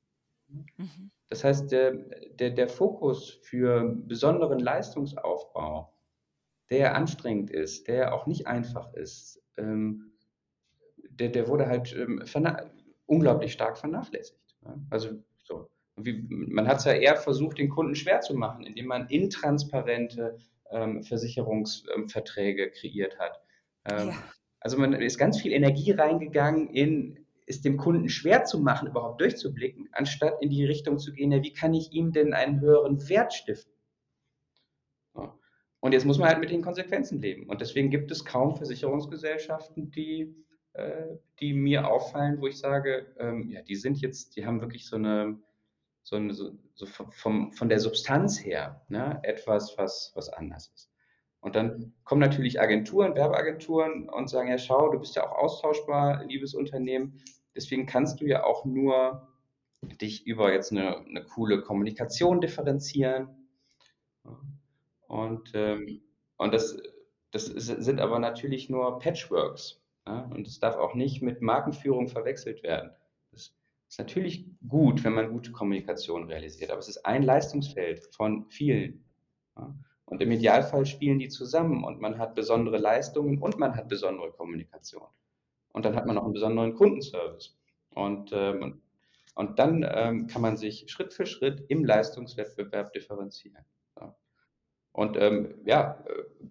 [0.78, 1.12] Mhm.
[1.30, 1.93] Das heißt, der,
[2.39, 5.93] der, der Fokus für besonderen Leistungsaufbau,
[6.70, 10.14] der anstrengend ist, der auch nicht einfach ist, ähm,
[11.20, 12.24] der, der wurde halt ähm,
[13.05, 14.39] unglaublich stark vernachlässigt.
[14.89, 15.09] Also
[15.43, 19.07] so wie, man hat es ja eher versucht, den Kunden schwer zu machen, indem man
[19.07, 20.38] intransparente
[20.72, 23.39] ähm, Versicherungsverträge kreiert hat.
[23.86, 24.24] Ähm, ja.
[24.59, 29.22] Also man ist ganz viel Energie reingegangen in es dem Kunden schwer zu machen, überhaupt
[29.22, 33.07] durchzublicken, anstatt in die Richtung zu gehen, ja, wie kann ich ihm denn einen höheren
[33.07, 33.72] Wert stiften?
[35.80, 37.47] Und jetzt muss man halt mit den Konsequenzen leben.
[37.47, 40.36] Und deswegen gibt es kaum Versicherungsgesellschaften, die
[41.39, 44.97] die mir auffallen, wo ich sage, ähm, ja, die sind jetzt, die haben wirklich so
[44.97, 45.38] eine,
[46.03, 50.91] so, eine, so, so vom, von der Substanz her ne, etwas, was, was anders ist.
[51.39, 56.26] Und dann kommen natürlich Agenturen, Werbeagenturen und sagen, ja, schau, du bist ja auch austauschbar,
[56.26, 57.21] liebes Unternehmen.
[57.55, 59.28] Deswegen kannst du ja auch nur
[60.01, 63.47] dich über jetzt eine, eine coole Kommunikation differenzieren.
[65.07, 66.01] Und, ähm,
[66.38, 66.78] und das,
[67.32, 69.85] das sind aber natürlich nur Patchworks.
[70.08, 70.30] Ja?
[70.34, 72.91] Und es darf auch nicht mit Markenführung verwechselt werden.
[73.32, 73.53] Das
[73.89, 79.06] ist natürlich gut, wenn man gute Kommunikation realisiert, aber es ist ein Leistungsfeld von vielen.
[79.58, 79.76] Ja?
[80.06, 84.32] Und im Idealfall spielen die zusammen und man hat besondere Leistungen und man hat besondere
[84.32, 85.08] Kommunikation.
[85.74, 87.58] Und dann hat man auch einen besonderen Kundenservice.
[87.89, 88.82] Und, ähm,
[89.34, 93.66] und dann ähm, kann man sich Schritt für Schritt im Leistungswettbewerb differenzieren.
[93.99, 94.16] Ja.
[94.91, 96.47] Und ähm, ja, äh,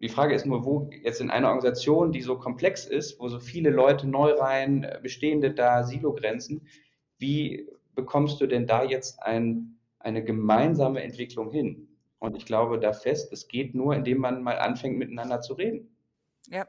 [0.00, 3.38] die Frage ist nur, wo jetzt in einer Organisation, die so komplex ist, wo so
[3.38, 6.66] viele Leute neu rein, äh, bestehende da, Silogrenzen,
[7.18, 11.88] wie bekommst du denn da jetzt ein, eine gemeinsame Entwicklung hin?
[12.18, 15.94] Und ich glaube da fest, es geht nur, indem man mal anfängt, miteinander zu reden.
[16.48, 16.66] Ja.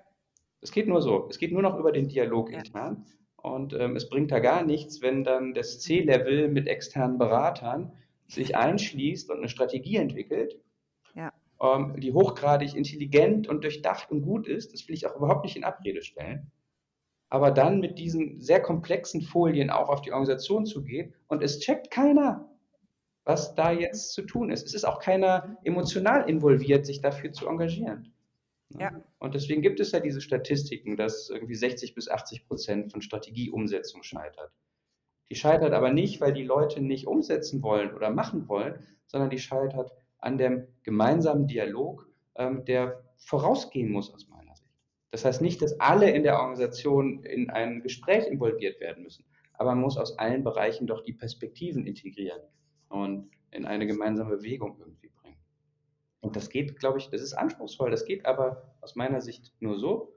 [0.60, 1.28] Es geht nur so.
[1.30, 2.60] Es geht nur noch über den Dialog ja.
[2.60, 3.06] intern.
[3.38, 7.94] Und ähm, es bringt da gar nichts, wenn dann das C-Level mit externen Beratern
[8.28, 10.60] sich einschließt und eine Strategie entwickelt
[11.62, 14.74] ähm, die hochgradig intelligent und durchdacht und gut ist.
[14.74, 16.52] Das will ich auch überhaupt nicht in Abrede stellen.
[17.30, 21.90] Aber dann mit diesen sehr komplexen Folien auch auf die Organisation zugeht und es checkt
[21.92, 22.50] keiner,
[23.24, 24.66] was da jetzt zu tun ist.
[24.66, 28.14] Es ist auch keiner emotional involviert, sich dafür zu engagieren.
[28.80, 29.04] Ja.
[29.20, 34.04] Und deswegen gibt es ja diese Statistiken, dass irgendwie 60 bis 80 Prozent von Strategieumsetzung
[34.04, 34.52] scheitert.
[35.30, 39.40] Die scheitert aber nicht, weil die Leute nicht umsetzen wollen oder machen wollen, sondern die
[39.40, 39.92] scheitert,
[40.22, 44.70] an dem gemeinsamen Dialog, ähm, der vorausgehen muss aus meiner Sicht.
[45.12, 49.72] Das heißt nicht, dass alle in der Organisation in ein Gespräch involviert werden müssen, aber
[49.72, 52.42] man muss aus allen Bereichen doch die Perspektiven integrieren
[52.90, 55.38] und in eine gemeinsame Bewegung irgendwie bringen.
[56.22, 59.78] Und das geht, glaube ich, das ist anspruchsvoll, das geht aber aus meiner Sicht nur
[59.78, 60.16] so.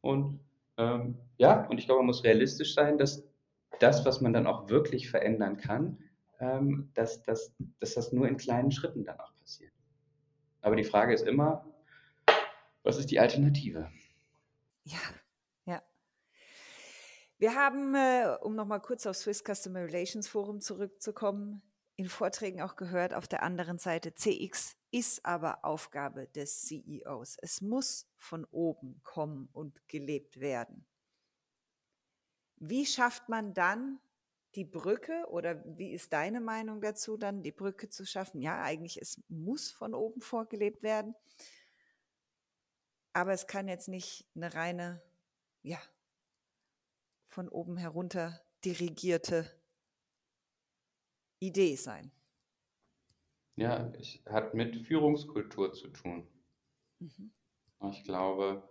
[0.00, 0.40] Und
[0.78, 3.22] ähm, ja, und ich glaube, man muss realistisch sein, dass
[3.80, 5.98] das, was man dann auch wirklich verändern kann,
[6.40, 9.72] ähm, dass, dass, dass das nur in kleinen Schritten dann auch passiert.
[10.62, 11.66] Aber die Frage ist immer,
[12.84, 13.90] was ist die Alternative?
[14.84, 14.98] Ja,
[15.64, 15.82] ja.
[17.38, 21.62] Wir haben, äh, um nochmal kurz auf Swiss Customer Relations Forum zurückzukommen,
[21.96, 27.36] in Vorträgen auch gehört, auf der anderen Seite, CX ist aber Aufgabe des CEOs.
[27.42, 30.86] Es muss von oben kommen und gelebt werden.
[32.56, 33.98] Wie schafft man dann
[34.54, 38.40] die Brücke oder wie ist deine Meinung dazu, dann die Brücke zu schaffen?
[38.40, 41.14] Ja, eigentlich, es muss von oben vorgelebt werden.
[43.12, 45.02] Aber es kann jetzt nicht eine reine,
[45.62, 45.80] ja,
[47.28, 49.48] von oben herunter dirigierte
[51.38, 52.12] Idee sein.
[53.56, 56.26] Ja, es hat mit Führungskultur zu tun.
[56.98, 57.32] Mhm.
[57.90, 58.68] Ich glaube,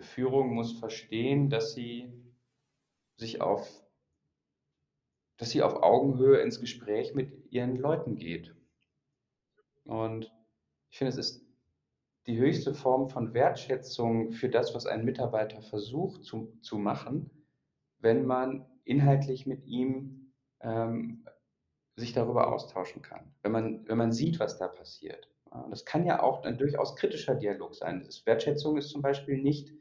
[0.00, 2.12] Führung muss verstehen, dass sie
[3.16, 3.85] sich auf
[5.36, 8.54] dass sie auf Augenhöhe ins Gespräch mit ihren Leuten geht.
[9.84, 10.32] Und
[10.90, 11.46] ich finde, es ist
[12.26, 17.30] die höchste Form von Wertschätzung für das, was ein Mitarbeiter versucht zu, zu machen,
[17.98, 21.26] wenn man inhaltlich mit ihm ähm,
[21.96, 25.30] sich darüber austauschen kann, wenn man, wenn man sieht, was da passiert.
[25.70, 28.02] Das kann ja auch ein durchaus kritischer Dialog sein.
[28.04, 29.72] Das Wertschätzung ist zum Beispiel nicht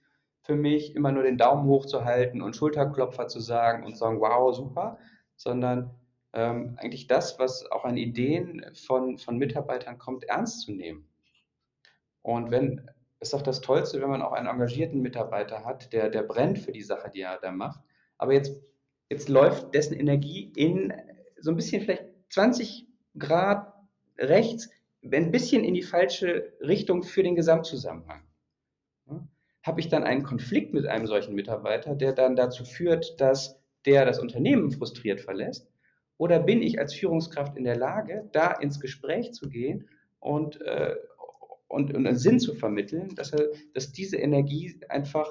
[0.43, 4.21] für mich immer nur den Daumen hoch zu halten und Schulterklopfer zu sagen und sagen,
[4.21, 4.99] wow, super,
[5.35, 5.91] sondern
[6.33, 11.07] ähm, eigentlich das, was auch an Ideen von, von Mitarbeitern kommt, ernst zu nehmen.
[12.21, 16.23] Und wenn, ist doch das Tollste, wenn man auch einen engagierten Mitarbeiter hat, der, der
[16.23, 17.79] brennt für die Sache, die er da macht,
[18.17, 18.61] aber jetzt,
[19.09, 20.93] jetzt läuft dessen Energie in
[21.39, 23.73] so ein bisschen vielleicht 20 Grad
[24.17, 24.69] rechts,
[25.03, 28.23] ein bisschen in die falsche Richtung für den Gesamtzusammenhang.
[29.63, 34.05] Habe ich dann einen Konflikt mit einem solchen Mitarbeiter, der dann dazu führt, dass der
[34.05, 35.69] das Unternehmen frustriert verlässt?
[36.17, 40.95] Oder bin ich als Führungskraft in der Lage, da ins Gespräch zu gehen und, äh,
[41.67, 45.29] und, und einen Sinn zu vermitteln, dass, er, dass diese Energie einfach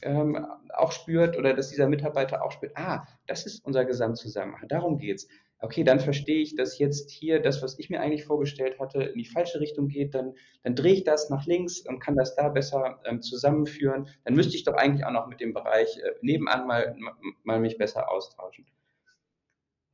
[0.00, 4.68] äh, ähm, auch spürt oder dass dieser Mitarbeiter auch spürt, ah, das ist unser Gesamtzusammenhang,
[4.68, 5.28] darum geht es
[5.64, 9.18] okay, dann verstehe ich, dass jetzt hier das, was ich mir eigentlich vorgestellt hatte, in
[9.18, 12.48] die falsche Richtung geht, dann, dann drehe ich das nach links und kann das da
[12.50, 14.08] besser ähm, zusammenführen.
[14.24, 16.96] Dann müsste ich doch eigentlich auch noch mit dem Bereich äh, nebenan mal,
[17.44, 18.66] mal mich besser austauschen.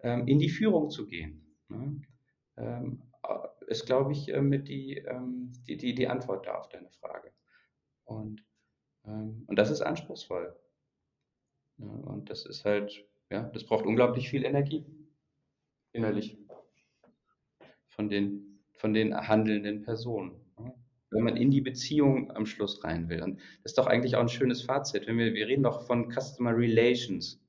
[0.02, 2.00] Ähm, in die Führung zu gehen, ne?
[2.56, 3.02] ähm,
[3.68, 7.32] ist, glaube ich, äh, mit die, ähm, die, die, die Antwort da auf deine Frage.
[8.04, 8.44] Und
[9.06, 10.56] Ähm, und das ist anspruchsvoll.
[11.78, 14.86] Ja, und das ist halt, ja, das braucht unglaublich viel Energie
[15.92, 16.38] innerlich
[17.88, 20.32] von den, von den handelnden Personen.
[21.10, 23.22] Wenn man in die Beziehung am Schluss rein will.
[23.22, 25.06] Und das ist doch eigentlich auch ein schönes Fazit.
[25.08, 27.42] Wenn wir, wir reden doch von Customer Relations.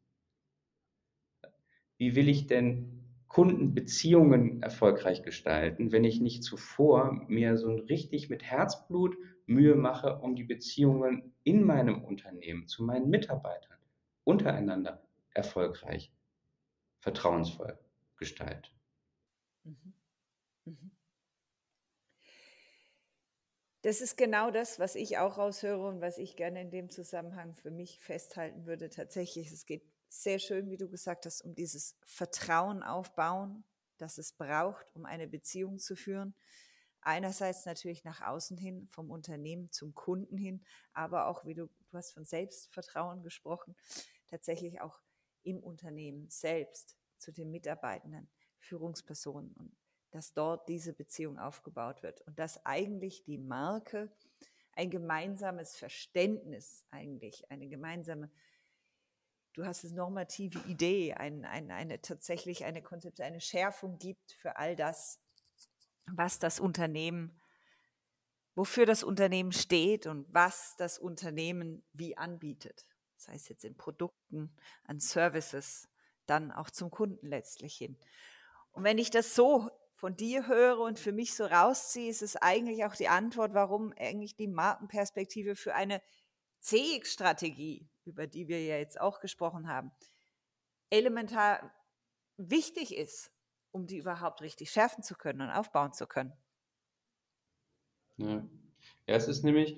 [1.97, 8.43] Wie will ich denn Kundenbeziehungen erfolgreich gestalten, wenn ich nicht zuvor mir so richtig mit
[8.43, 9.15] Herzblut
[9.45, 13.77] Mühe mache, um die Beziehungen in meinem Unternehmen zu meinen Mitarbeitern
[14.23, 15.01] untereinander
[15.33, 16.11] erfolgreich,
[16.99, 17.77] vertrauensvoll
[18.21, 18.71] gestalten.
[19.65, 19.93] Mhm.
[20.67, 20.91] Mhm.
[23.83, 27.53] Das ist genau das, was ich auch raushöre und was ich gerne in dem Zusammenhang
[27.55, 28.89] für mich festhalten würde.
[28.89, 33.63] Tatsächlich, es geht sehr schön, wie du gesagt hast, um dieses Vertrauen aufbauen,
[33.97, 36.35] das es braucht, um eine Beziehung zu führen.
[37.01, 40.63] Einerseits natürlich nach außen hin, vom Unternehmen zum Kunden hin,
[40.93, 43.75] aber auch, wie du, du hast von Selbstvertrauen gesprochen,
[44.27, 44.99] tatsächlich auch
[45.41, 49.75] im Unternehmen selbst zu den Mitarbeitenden, Führungspersonen und
[50.11, 54.11] dass dort diese Beziehung aufgebaut wird und dass eigentlich die Marke
[54.73, 58.29] ein gemeinsames Verständnis eigentlich, eine gemeinsame,
[59.53, 64.57] du hast es normative Idee, ein, ein, eine tatsächlich eine Konzept, eine Schärfung gibt für
[64.57, 65.19] all das,
[66.07, 67.39] was das Unternehmen,
[68.55, 72.85] wofür das Unternehmen steht und was das Unternehmen wie anbietet.
[73.15, 75.90] Das heißt jetzt in Produkten, an Services,
[76.31, 77.97] dann auch zum Kunden letztlich hin.
[78.71, 82.35] Und wenn ich das so von dir höre und für mich so rausziehe, ist es
[82.35, 86.01] eigentlich auch die Antwort, warum eigentlich die Markenperspektive für eine
[86.61, 89.91] CX-Strategie, über die wir ja jetzt auch gesprochen haben,
[90.89, 91.71] elementar
[92.37, 93.31] wichtig ist,
[93.71, 96.33] um die überhaupt richtig schärfen zu können und aufbauen zu können.
[98.17, 98.47] Ja,
[99.07, 99.77] ja es ist nämlich,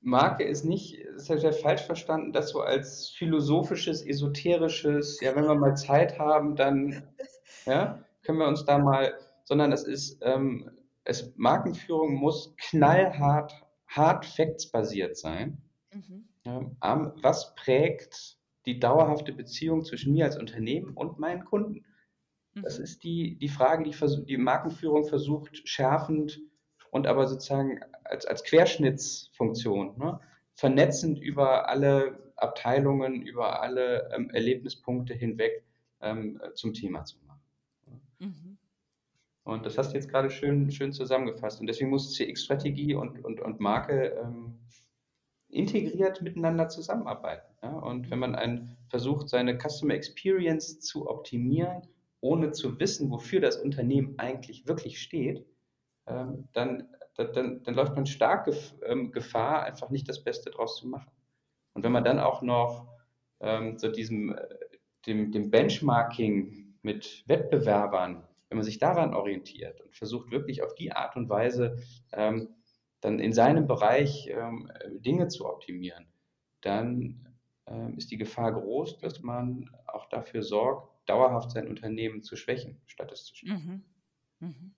[0.00, 5.54] Marke ist nicht, ist ja falsch verstanden, das so als philosophisches, esoterisches, ja, wenn wir
[5.54, 7.02] mal Zeit haben, dann,
[7.66, 10.70] ja, können wir uns da mal, sondern es ist, ähm,
[11.04, 13.52] es, Markenführung muss knallhart,
[13.86, 15.58] hard facts basiert sein.
[15.92, 16.28] Mhm.
[16.44, 21.84] Ja, was prägt die dauerhafte Beziehung zwischen mir als Unternehmen und meinen Kunden?
[22.54, 22.84] Das mhm.
[22.84, 26.40] ist die, die Frage, die die Markenführung versucht, schärfend
[26.90, 27.80] und aber sozusagen
[28.10, 30.20] als, als Querschnittsfunktion, ne,
[30.54, 35.64] vernetzend über alle Abteilungen, über alle ähm, Erlebnispunkte hinweg
[36.00, 37.40] ähm, zum Thema zu machen.
[38.18, 38.58] Mhm.
[39.44, 41.60] Und das hast du jetzt gerade schön, schön zusammengefasst.
[41.60, 44.58] Und deswegen muss CX-Strategie und, und, und Marke ähm,
[45.48, 47.46] integriert miteinander zusammenarbeiten.
[47.62, 47.70] Ja?
[47.70, 51.82] Und wenn man einen versucht, seine Customer Experience zu optimieren,
[52.20, 55.46] ohne zu wissen, wofür das Unternehmen eigentlich wirklich steht,
[56.08, 56.88] ähm, dann,
[57.24, 58.50] dann, dann läuft man stark
[58.84, 61.10] ähm, Gefahr, einfach nicht das Beste draus zu machen.
[61.72, 62.88] Und wenn man dann auch noch
[63.40, 64.46] ähm, so diesem, äh,
[65.06, 70.92] dem, dem Benchmarking mit Wettbewerbern, wenn man sich daran orientiert und versucht wirklich auf die
[70.92, 71.76] Art und Weise
[72.12, 72.48] ähm,
[73.00, 76.06] dann in seinem Bereich ähm, Dinge zu optimieren,
[76.60, 77.36] dann
[77.66, 82.80] ähm, ist die Gefahr groß, dass man auch dafür sorgt, dauerhaft sein Unternehmen zu schwächen,
[82.86, 83.84] statt es zu schwächen.
[84.40, 84.48] Mhm.
[84.48, 84.74] Mhm.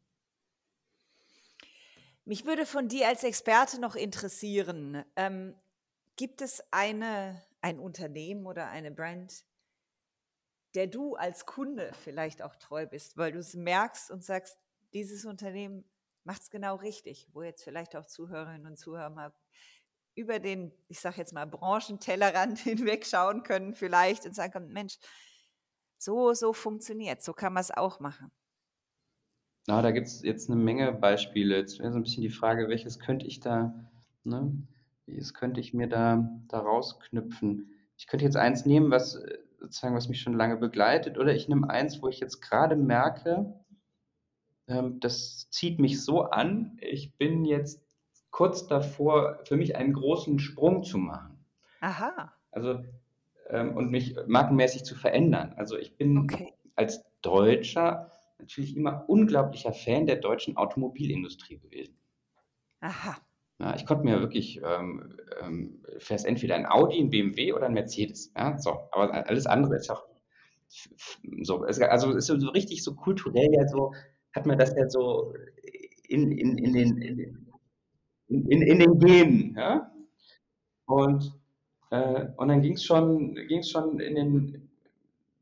[2.28, 5.54] Mich würde von dir als Experte noch interessieren, ähm,
[6.16, 9.46] gibt es eine, ein Unternehmen oder eine Brand,
[10.74, 14.58] der du als Kunde vielleicht auch treu bist, weil du es merkst und sagst,
[14.92, 15.88] dieses Unternehmen
[16.24, 19.32] macht es genau richtig, wo jetzt vielleicht auch Zuhörerinnen und Zuhörer mal
[20.14, 24.98] über den, ich sage jetzt mal, Branchentellerrand hinwegschauen können vielleicht und sagen Mensch,
[25.96, 28.30] so, so funktioniert, so kann man es auch machen.
[29.68, 31.58] Na, da gibt es jetzt eine Menge Beispiele.
[31.58, 33.74] Jetzt wäre so ein bisschen die Frage, welches könnte ich da,
[34.24, 34.50] ne,
[35.04, 37.70] welches könnte ich mir da, da rausknüpfen?
[37.98, 41.50] Ich könnte jetzt eins nehmen, was äh, sozusagen, was mich schon lange begleitet, oder ich
[41.50, 43.52] nehme eins, wo ich jetzt gerade merke,
[44.68, 47.84] ähm, das zieht mich so an, ich bin jetzt
[48.30, 51.44] kurz davor, für mich einen großen Sprung zu machen.
[51.82, 52.32] Aha.
[52.52, 52.86] Also,
[53.50, 55.52] ähm, und mich markenmäßig zu verändern.
[55.58, 56.54] Also ich bin okay.
[56.74, 61.96] als Deutscher natürlich immer unglaublicher Fan der deutschen Automobilindustrie gewesen.
[62.80, 63.16] Aha.
[63.60, 67.74] Ja, ich konnte mir wirklich, ähm, ähm, fährst entweder ein Audi, ein BMW oder ein
[67.74, 68.32] Mercedes.
[68.36, 70.04] Ja, so, aber alles andere ist auch
[71.42, 73.94] so, also ist so richtig so kulturell ja so,
[74.34, 75.34] hat man das ja so
[76.04, 77.02] in, in, in den,
[78.28, 79.90] in, in, in den Genen, ja.
[80.86, 81.34] Und,
[81.90, 84.67] äh, und dann ging es schon, ging's schon in den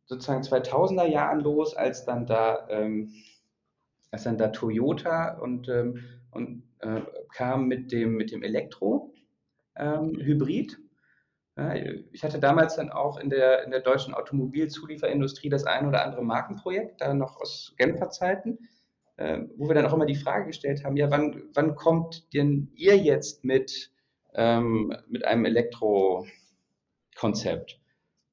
[0.07, 3.13] sozusagen 2000er Jahren los, als dann da, ähm,
[4.11, 7.03] als dann da Toyota und, ähm, und äh,
[7.33, 9.13] kam mit dem, mit dem Elektro.
[10.19, 10.79] ähm.
[11.59, 11.75] Ja,
[12.13, 16.23] ich hatte damals dann auch in der, in der deutschen Automobilzulieferindustrie das ein oder andere
[16.23, 18.59] Markenprojekt, da noch aus Genfer Zeiten,
[19.17, 22.71] äh, wo wir dann auch immer die Frage gestellt haben, ja, wann, wann kommt denn
[22.75, 23.91] ihr jetzt mit,
[24.35, 27.81] ähm, mit einem Elektrokonzept?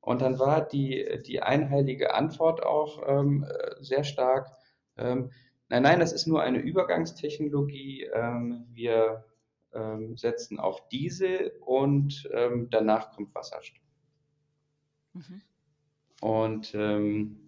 [0.04, 3.46] Und dann war die, die einheilige Antwort auch ähm,
[3.80, 4.52] sehr stark,
[4.98, 5.32] ähm,
[5.70, 8.10] nein, nein, das ist nur eine Übergangstechnologie.
[8.14, 9.24] Ähm, wir
[9.72, 13.82] ähm, setzen auf Diesel und ähm, danach kommt Wasserstoff.
[15.14, 15.42] Mhm.
[16.20, 17.40] Und, ähm,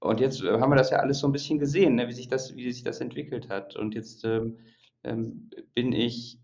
[0.00, 2.28] und jetzt äh, haben wir das ja alles so ein bisschen gesehen, ne, wie, sich
[2.28, 3.76] das, wie sich das entwickelt hat.
[3.76, 6.38] Und jetzt bin ich,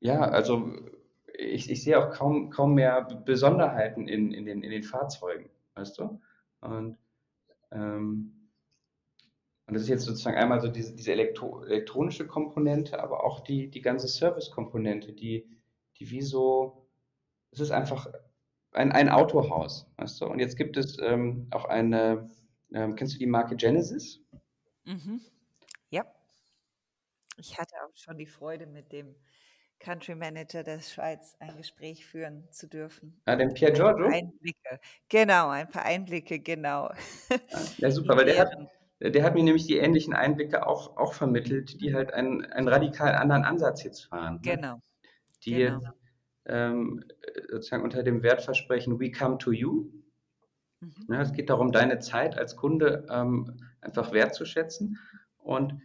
[0.00, 0.74] ja, also
[1.34, 5.98] ich, ich, sehe auch kaum, kaum mehr Besonderheiten in, in, den, in den Fahrzeugen, weißt
[5.98, 6.20] du?
[6.60, 6.98] Und
[7.70, 8.42] ähm,
[9.72, 13.68] und das ist jetzt sozusagen einmal so diese, diese elektro elektronische Komponente, aber auch die,
[13.70, 15.48] die ganze Service-Komponente, die,
[15.98, 16.86] die wie so,
[17.52, 18.06] es ist einfach
[18.72, 20.26] ein, ein Autohaus, weißt du?
[20.26, 22.30] Und jetzt gibt es ähm, auch eine,
[22.74, 24.20] ähm, kennst du die Marke Genesis?
[24.84, 25.20] Mhm.
[25.90, 26.04] Ja.
[27.38, 29.14] Ich hatte auch schon die Freude, mit dem
[29.82, 33.20] Country Manager der Schweiz ein Gespräch führen zu dürfen.
[33.24, 34.06] Ah, den Pier Giorgio?
[34.06, 34.80] Einblicke.
[35.08, 36.92] Genau, ein paar Einblicke, genau.
[37.78, 38.56] Ja, super, weil der hat,
[39.00, 43.14] der hat mir nämlich die ähnlichen Einblicke auch, auch vermittelt, die halt einen, einen radikal
[43.16, 44.34] anderen Ansatz jetzt fahren.
[44.34, 44.54] Ne?
[44.54, 44.80] Genau.
[45.44, 45.80] Die genau.
[46.46, 47.04] ähm,
[47.50, 49.90] sozusagen unter dem Wertversprechen We come to you.
[50.80, 51.06] Mhm.
[51.08, 54.98] Ja, es geht darum, deine Zeit als Kunde ähm, einfach wertzuschätzen.
[55.38, 55.82] Und,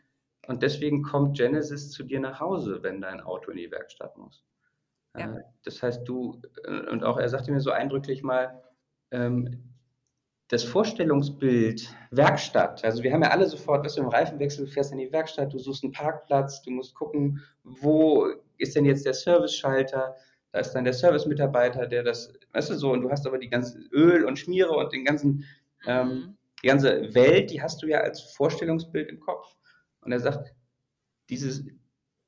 [0.47, 4.43] und deswegen kommt Genesis zu dir nach Hause, wenn dein Auto in die Werkstatt muss.
[5.17, 5.37] Ja.
[5.63, 8.61] Das heißt, du, äh, und auch er sagte mir so eindrücklich mal,
[9.11, 9.63] ähm,
[10.49, 14.93] das Vorstellungsbild Werkstatt, also wir haben ja alle sofort, weißt du, im Reifenwechsel, du fährst
[14.93, 18.27] in die Werkstatt, du suchst einen Parkplatz, du musst gucken, wo
[18.57, 20.15] ist denn jetzt der Service-Schalter,
[20.53, 23.49] da ist dann der Service-Mitarbeiter, der das, weißt du so, und du hast aber die
[23.49, 25.43] ganze Öl und Schmiere und den ganzen,
[25.85, 26.37] ähm, mhm.
[26.63, 29.57] die ganze Welt, die hast du ja als Vorstellungsbild im Kopf.
[30.08, 30.55] Und er sagt,
[31.30, 31.66] dieses,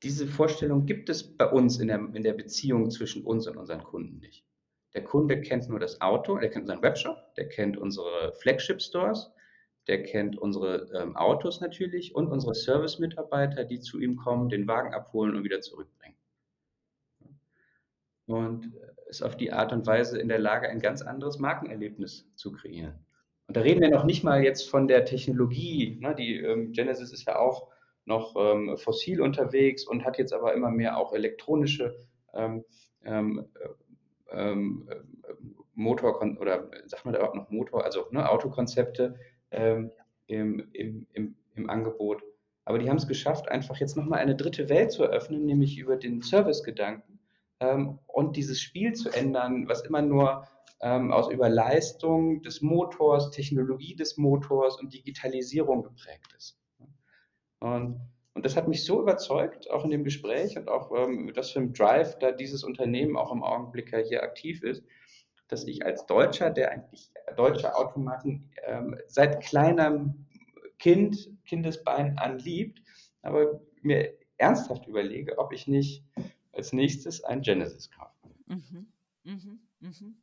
[0.02, 3.82] diese Vorstellung gibt es bei uns in der, in der Beziehung zwischen uns und unseren
[3.82, 4.44] Kunden nicht.
[4.92, 9.30] Der Kunde kennt nur das Auto, der kennt unseren Webshop, der kennt unsere Flagship-Stores,
[9.86, 14.92] der kennt unsere ähm, Autos natürlich und unsere Service-Mitarbeiter, die zu ihm kommen, den Wagen
[14.92, 16.18] abholen und wieder zurückbringen.
[18.26, 18.74] Und
[19.08, 23.06] ist auf die Art und Weise in der Lage, ein ganz anderes Markenerlebnis zu kreieren.
[23.50, 25.98] Und da reden wir noch nicht mal jetzt von der Technologie.
[26.00, 26.14] Ne?
[26.14, 27.66] Die ähm, Genesis ist ja auch
[28.04, 31.98] noch ähm, fossil unterwegs und hat jetzt aber immer mehr auch elektronische
[32.32, 32.64] ähm,
[33.04, 33.44] ähm
[34.30, 34.88] ähm,
[35.74, 39.16] Motor oder sagt man da überhaupt noch Motor, also ne, Autokonzepte
[39.50, 39.90] ähm,
[40.28, 42.22] im, im, im, im Angebot.
[42.64, 45.96] Aber die haben es geschafft, einfach jetzt nochmal eine dritte Welt zu eröffnen, nämlich über
[45.96, 47.18] den Servicegedanken
[47.58, 50.46] ähm, und dieses Spiel zu ändern, was immer nur
[50.82, 56.58] ähm, aus über Leistung des Motors, Technologie des Motors und Digitalisierung geprägt ist.
[57.60, 58.00] Und
[58.34, 61.60] und das hat mich so überzeugt, auch in dem Gespräch und auch ähm, das für
[61.60, 64.84] ein Drive, da dieses Unternehmen auch im Augenblick hier aktiv ist,
[65.48, 70.26] dass ich als Deutscher, der eigentlich deutsche Automarken ähm, seit kleinem
[70.78, 72.82] Kind, Kindesbein an liebt,
[73.22, 76.04] aber mir ernsthaft überlege, ob ich nicht
[76.52, 78.14] als nächstes ein Genesis kaufe.
[78.46, 78.86] Mhm,
[79.24, 80.16] mhm, mhm.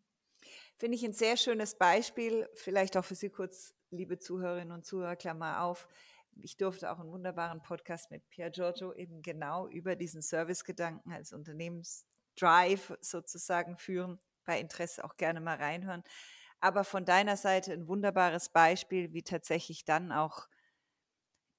[0.78, 5.16] Finde ich ein sehr schönes Beispiel, vielleicht auch für Sie kurz, liebe Zuhörerinnen und Zuhörer,
[5.16, 5.88] Klammer auf
[6.44, 11.34] ich durfte auch einen wunderbaren Podcast mit Pier Giorgio eben genau über diesen Servicegedanken als
[11.34, 14.20] Unternehmensdrive sozusagen führen.
[14.46, 16.04] Bei Interesse auch gerne mal reinhören.
[16.60, 20.48] Aber von deiner Seite ein wunderbares Beispiel, wie tatsächlich dann auch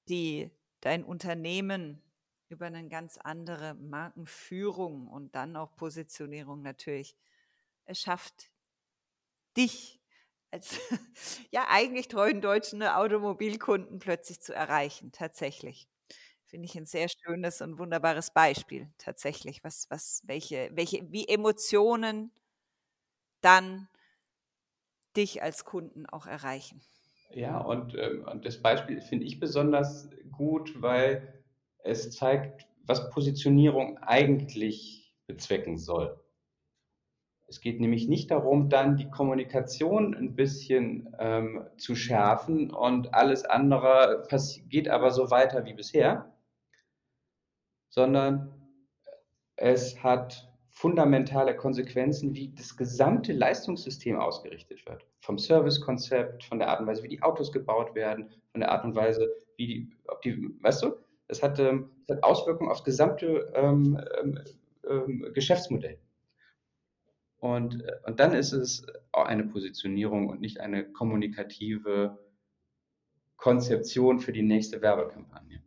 [0.07, 0.51] die,
[0.81, 2.01] dein Unternehmen
[2.49, 7.15] über eine ganz andere Markenführung und dann auch Positionierung natürlich
[7.85, 8.48] es schafft,
[9.57, 10.01] dich
[10.51, 10.79] als
[11.51, 15.87] ja eigentlich treuen deutschen Automobilkunden plötzlich zu erreichen, tatsächlich.
[16.45, 22.31] Finde ich ein sehr schönes und wunderbares Beispiel, tatsächlich, was, was, welche, welche, wie Emotionen
[23.43, 23.87] dann
[25.15, 26.81] dich als Kunden auch erreichen.
[27.31, 31.43] Ja, und, ähm, und das Beispiel finde ich besonders gut, weil
[31.83, 36.19] es zeigt, was Positionierung eigentlich bezwecken soll.
[37.49, 43.43] Es geht nämlich nicht darum, dann die Kommunikation ein bisschen ähm, zu schärfen und alles
[43.43, 44.23] andere
[44.69, 46.31] geht aber so weiter wie bisher,
[47.89, 48.53] sondern
[49.55, 55.05] es hat fundamentale Konsequenzen, wie das gesamte Leistungssystem ausgerichtet wird.
[55.21, 58.85] Vom Servicekonzept, von der Art und Weise, wie die Autos gebaut werden, von der Art
[58.85, 59.27] und Weise,
[59.57, 60.93] wie die, ob die, weißt du,
[61.27, 64.39] es hat, ähm, hat Auswirkungen aufs gesamte ähm, ähm,
[64.87, 65.97] ähm Geschäftsmodell.
[67.39, 72.19] Und, äh, und dann ist es auch eine Positionierung und nicht eine kommunikative
[73.37, 75.61] Konzeption für die nächste Werbekampagne.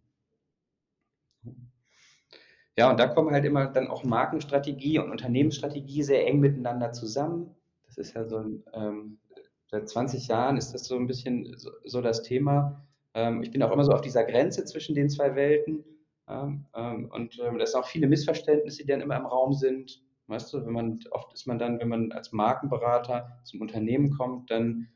[2.76, 7.54] Ja, und da kommen halt immer dann auch Markenstrategie und Unternehmensstrategie sehr eng miteinander zusammen.
[7.86, 9.18] Das ist ja so ein, ähm,
[9.66, 12.86] seit 20 Jahren ist das so ein bisschen so, so das Thema.
[13.14, 15.84] Ähm, ich bin auch immer so auf dieser Grenze zwischen den zwei Welten.
[16.28, 16.66] Ähm,
[17.10, 20.02] und ähm, da sind auch viele Missverständnisse, die dann immer im Raum sind.
[20.26, 24.50] Weißt du, wenn man, oft ist man dann, wenn man als Markenberater zum Unternehmen kommt,
[24.50, 24.88] dann,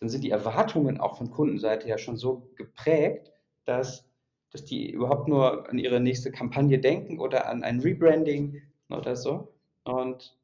[0.00, 3.32] dann sind die Erwartungen auch von Kundenseite ja schon so geprägt,
[3.64, 4.08] dass,
[4.50, 9.54] dass die überhaupt nur an ihre nächste Kampagne denken oder an ein Rebranding oder so.
[9.84, 10.38] Und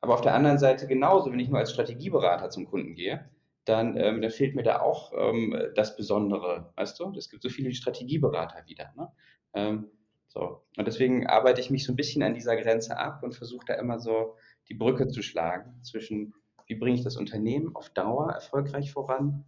[0.00, 3.28] aber auf der anderen Seite genauso, wenn ich nur als Strategieberater zum Kunden gehe,
[3.64, 7.12] dann, ähm, dann fehlt mir da auch ähm, das Besondere, weißt du?
[7.16, 8.92] Es gibt so viele Strategieberater wieder.
[8.96, 9.12] Ne?
[9.52, 9.90] Ähm,
[10.32, 10.62] so.
[10.76, 13.74] Und deswegen arbeite ich mich so ein bisschen an dieser Grenze ab und versuche da
[13.74, 14.36] immer so
[14.68, 16.34] die Brücke zu schlagen zwischen,
[16.66, 19.44] wie bringe ich das Unternehmen auf Dauer erfolgreich voran,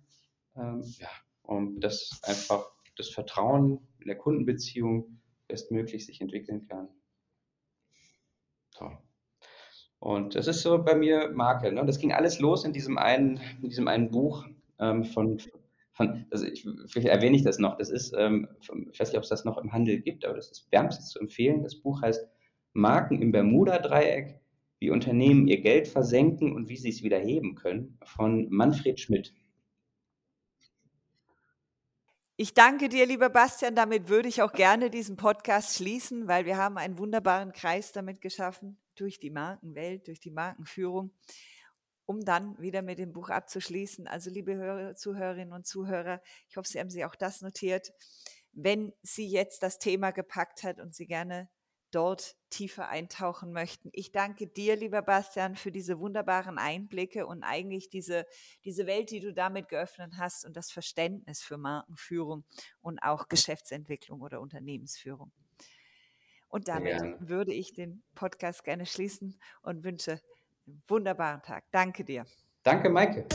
[0.56, 1.08] ähm, ja,
[1.42, 6.88] und dass einfach das Vertrauen in der Kundenbeziehung bestmöglich sich entwickeln kann.
[8.70, 8.90] So.
[10.00, 11.70] Und das ist so bei mir Marke.
[11.70, 11.86] Ne?
[11.86, 14.44] Das ging alles los in diesem einen, in diesem einen Buch
[14.80, 15.40] ähm, von,
[16.08, 17.76] von also ich, vielleicht erwähne ich das noch.
[17.78, 20.50] Das ist, ähm, ich weiß nicht, ob es das noch im Handel gibt, aber das
[20.50, 21.62] ist wärmstens zu empfehlen.
[21.62, 22.26] Das Buch heißt
[22.72, 24.40] Marken im Bermuda-Dreieck,
[24.78, 29.32] wie Unternehmen ihr Geld versenken und wie sie es wieder heben können, von Manfred Schmidt.
[32.36, 33.76] Ich danke dir, lieber Bastian.
[33.76, 38.20] Damit würde ich auch gerne diesen Podcast schließen, weil wir haben einen wunderbaren Kreis damit
[38.20, 41.12] geschaffen durch die Markenwelt, durch die Markenführung,
[42.06, 44.06] um dann wieder mit dem Buch abzuschließen.
[44.06, 47.92] Also liebe Hörer, Zuhörerinnen und Zuhörer, ich hoffe, Sie haben sich auch das notiert.
[48.52, 51.48] Wenn Sie jetzt das Thema gepackt hat und Sie gerne
[51.92, 53.90] dort tiefer eintauchen möchten.
[53.92, 58.26] Ich danke dir, lieber Bastian, für diese wunderbaren Einblicke und eigentlich diese,
[58.64, 62.44] diese Welt, die du damit geöffnet hast und das Verständnis für Markenführung
[62.80, 65.32] und auch Geschäftsentwicklung oder Unternehmensführung.
[66.48, 67.16] Und damit ja.
[67.20, 70.20] würde ich den Podcast gerne schließen und wünsche
[70.88, 71.64] wunderbaren Tag.
[71.70, 72.24] Danke dir.
[72.62, 73.26] Danke, Maike.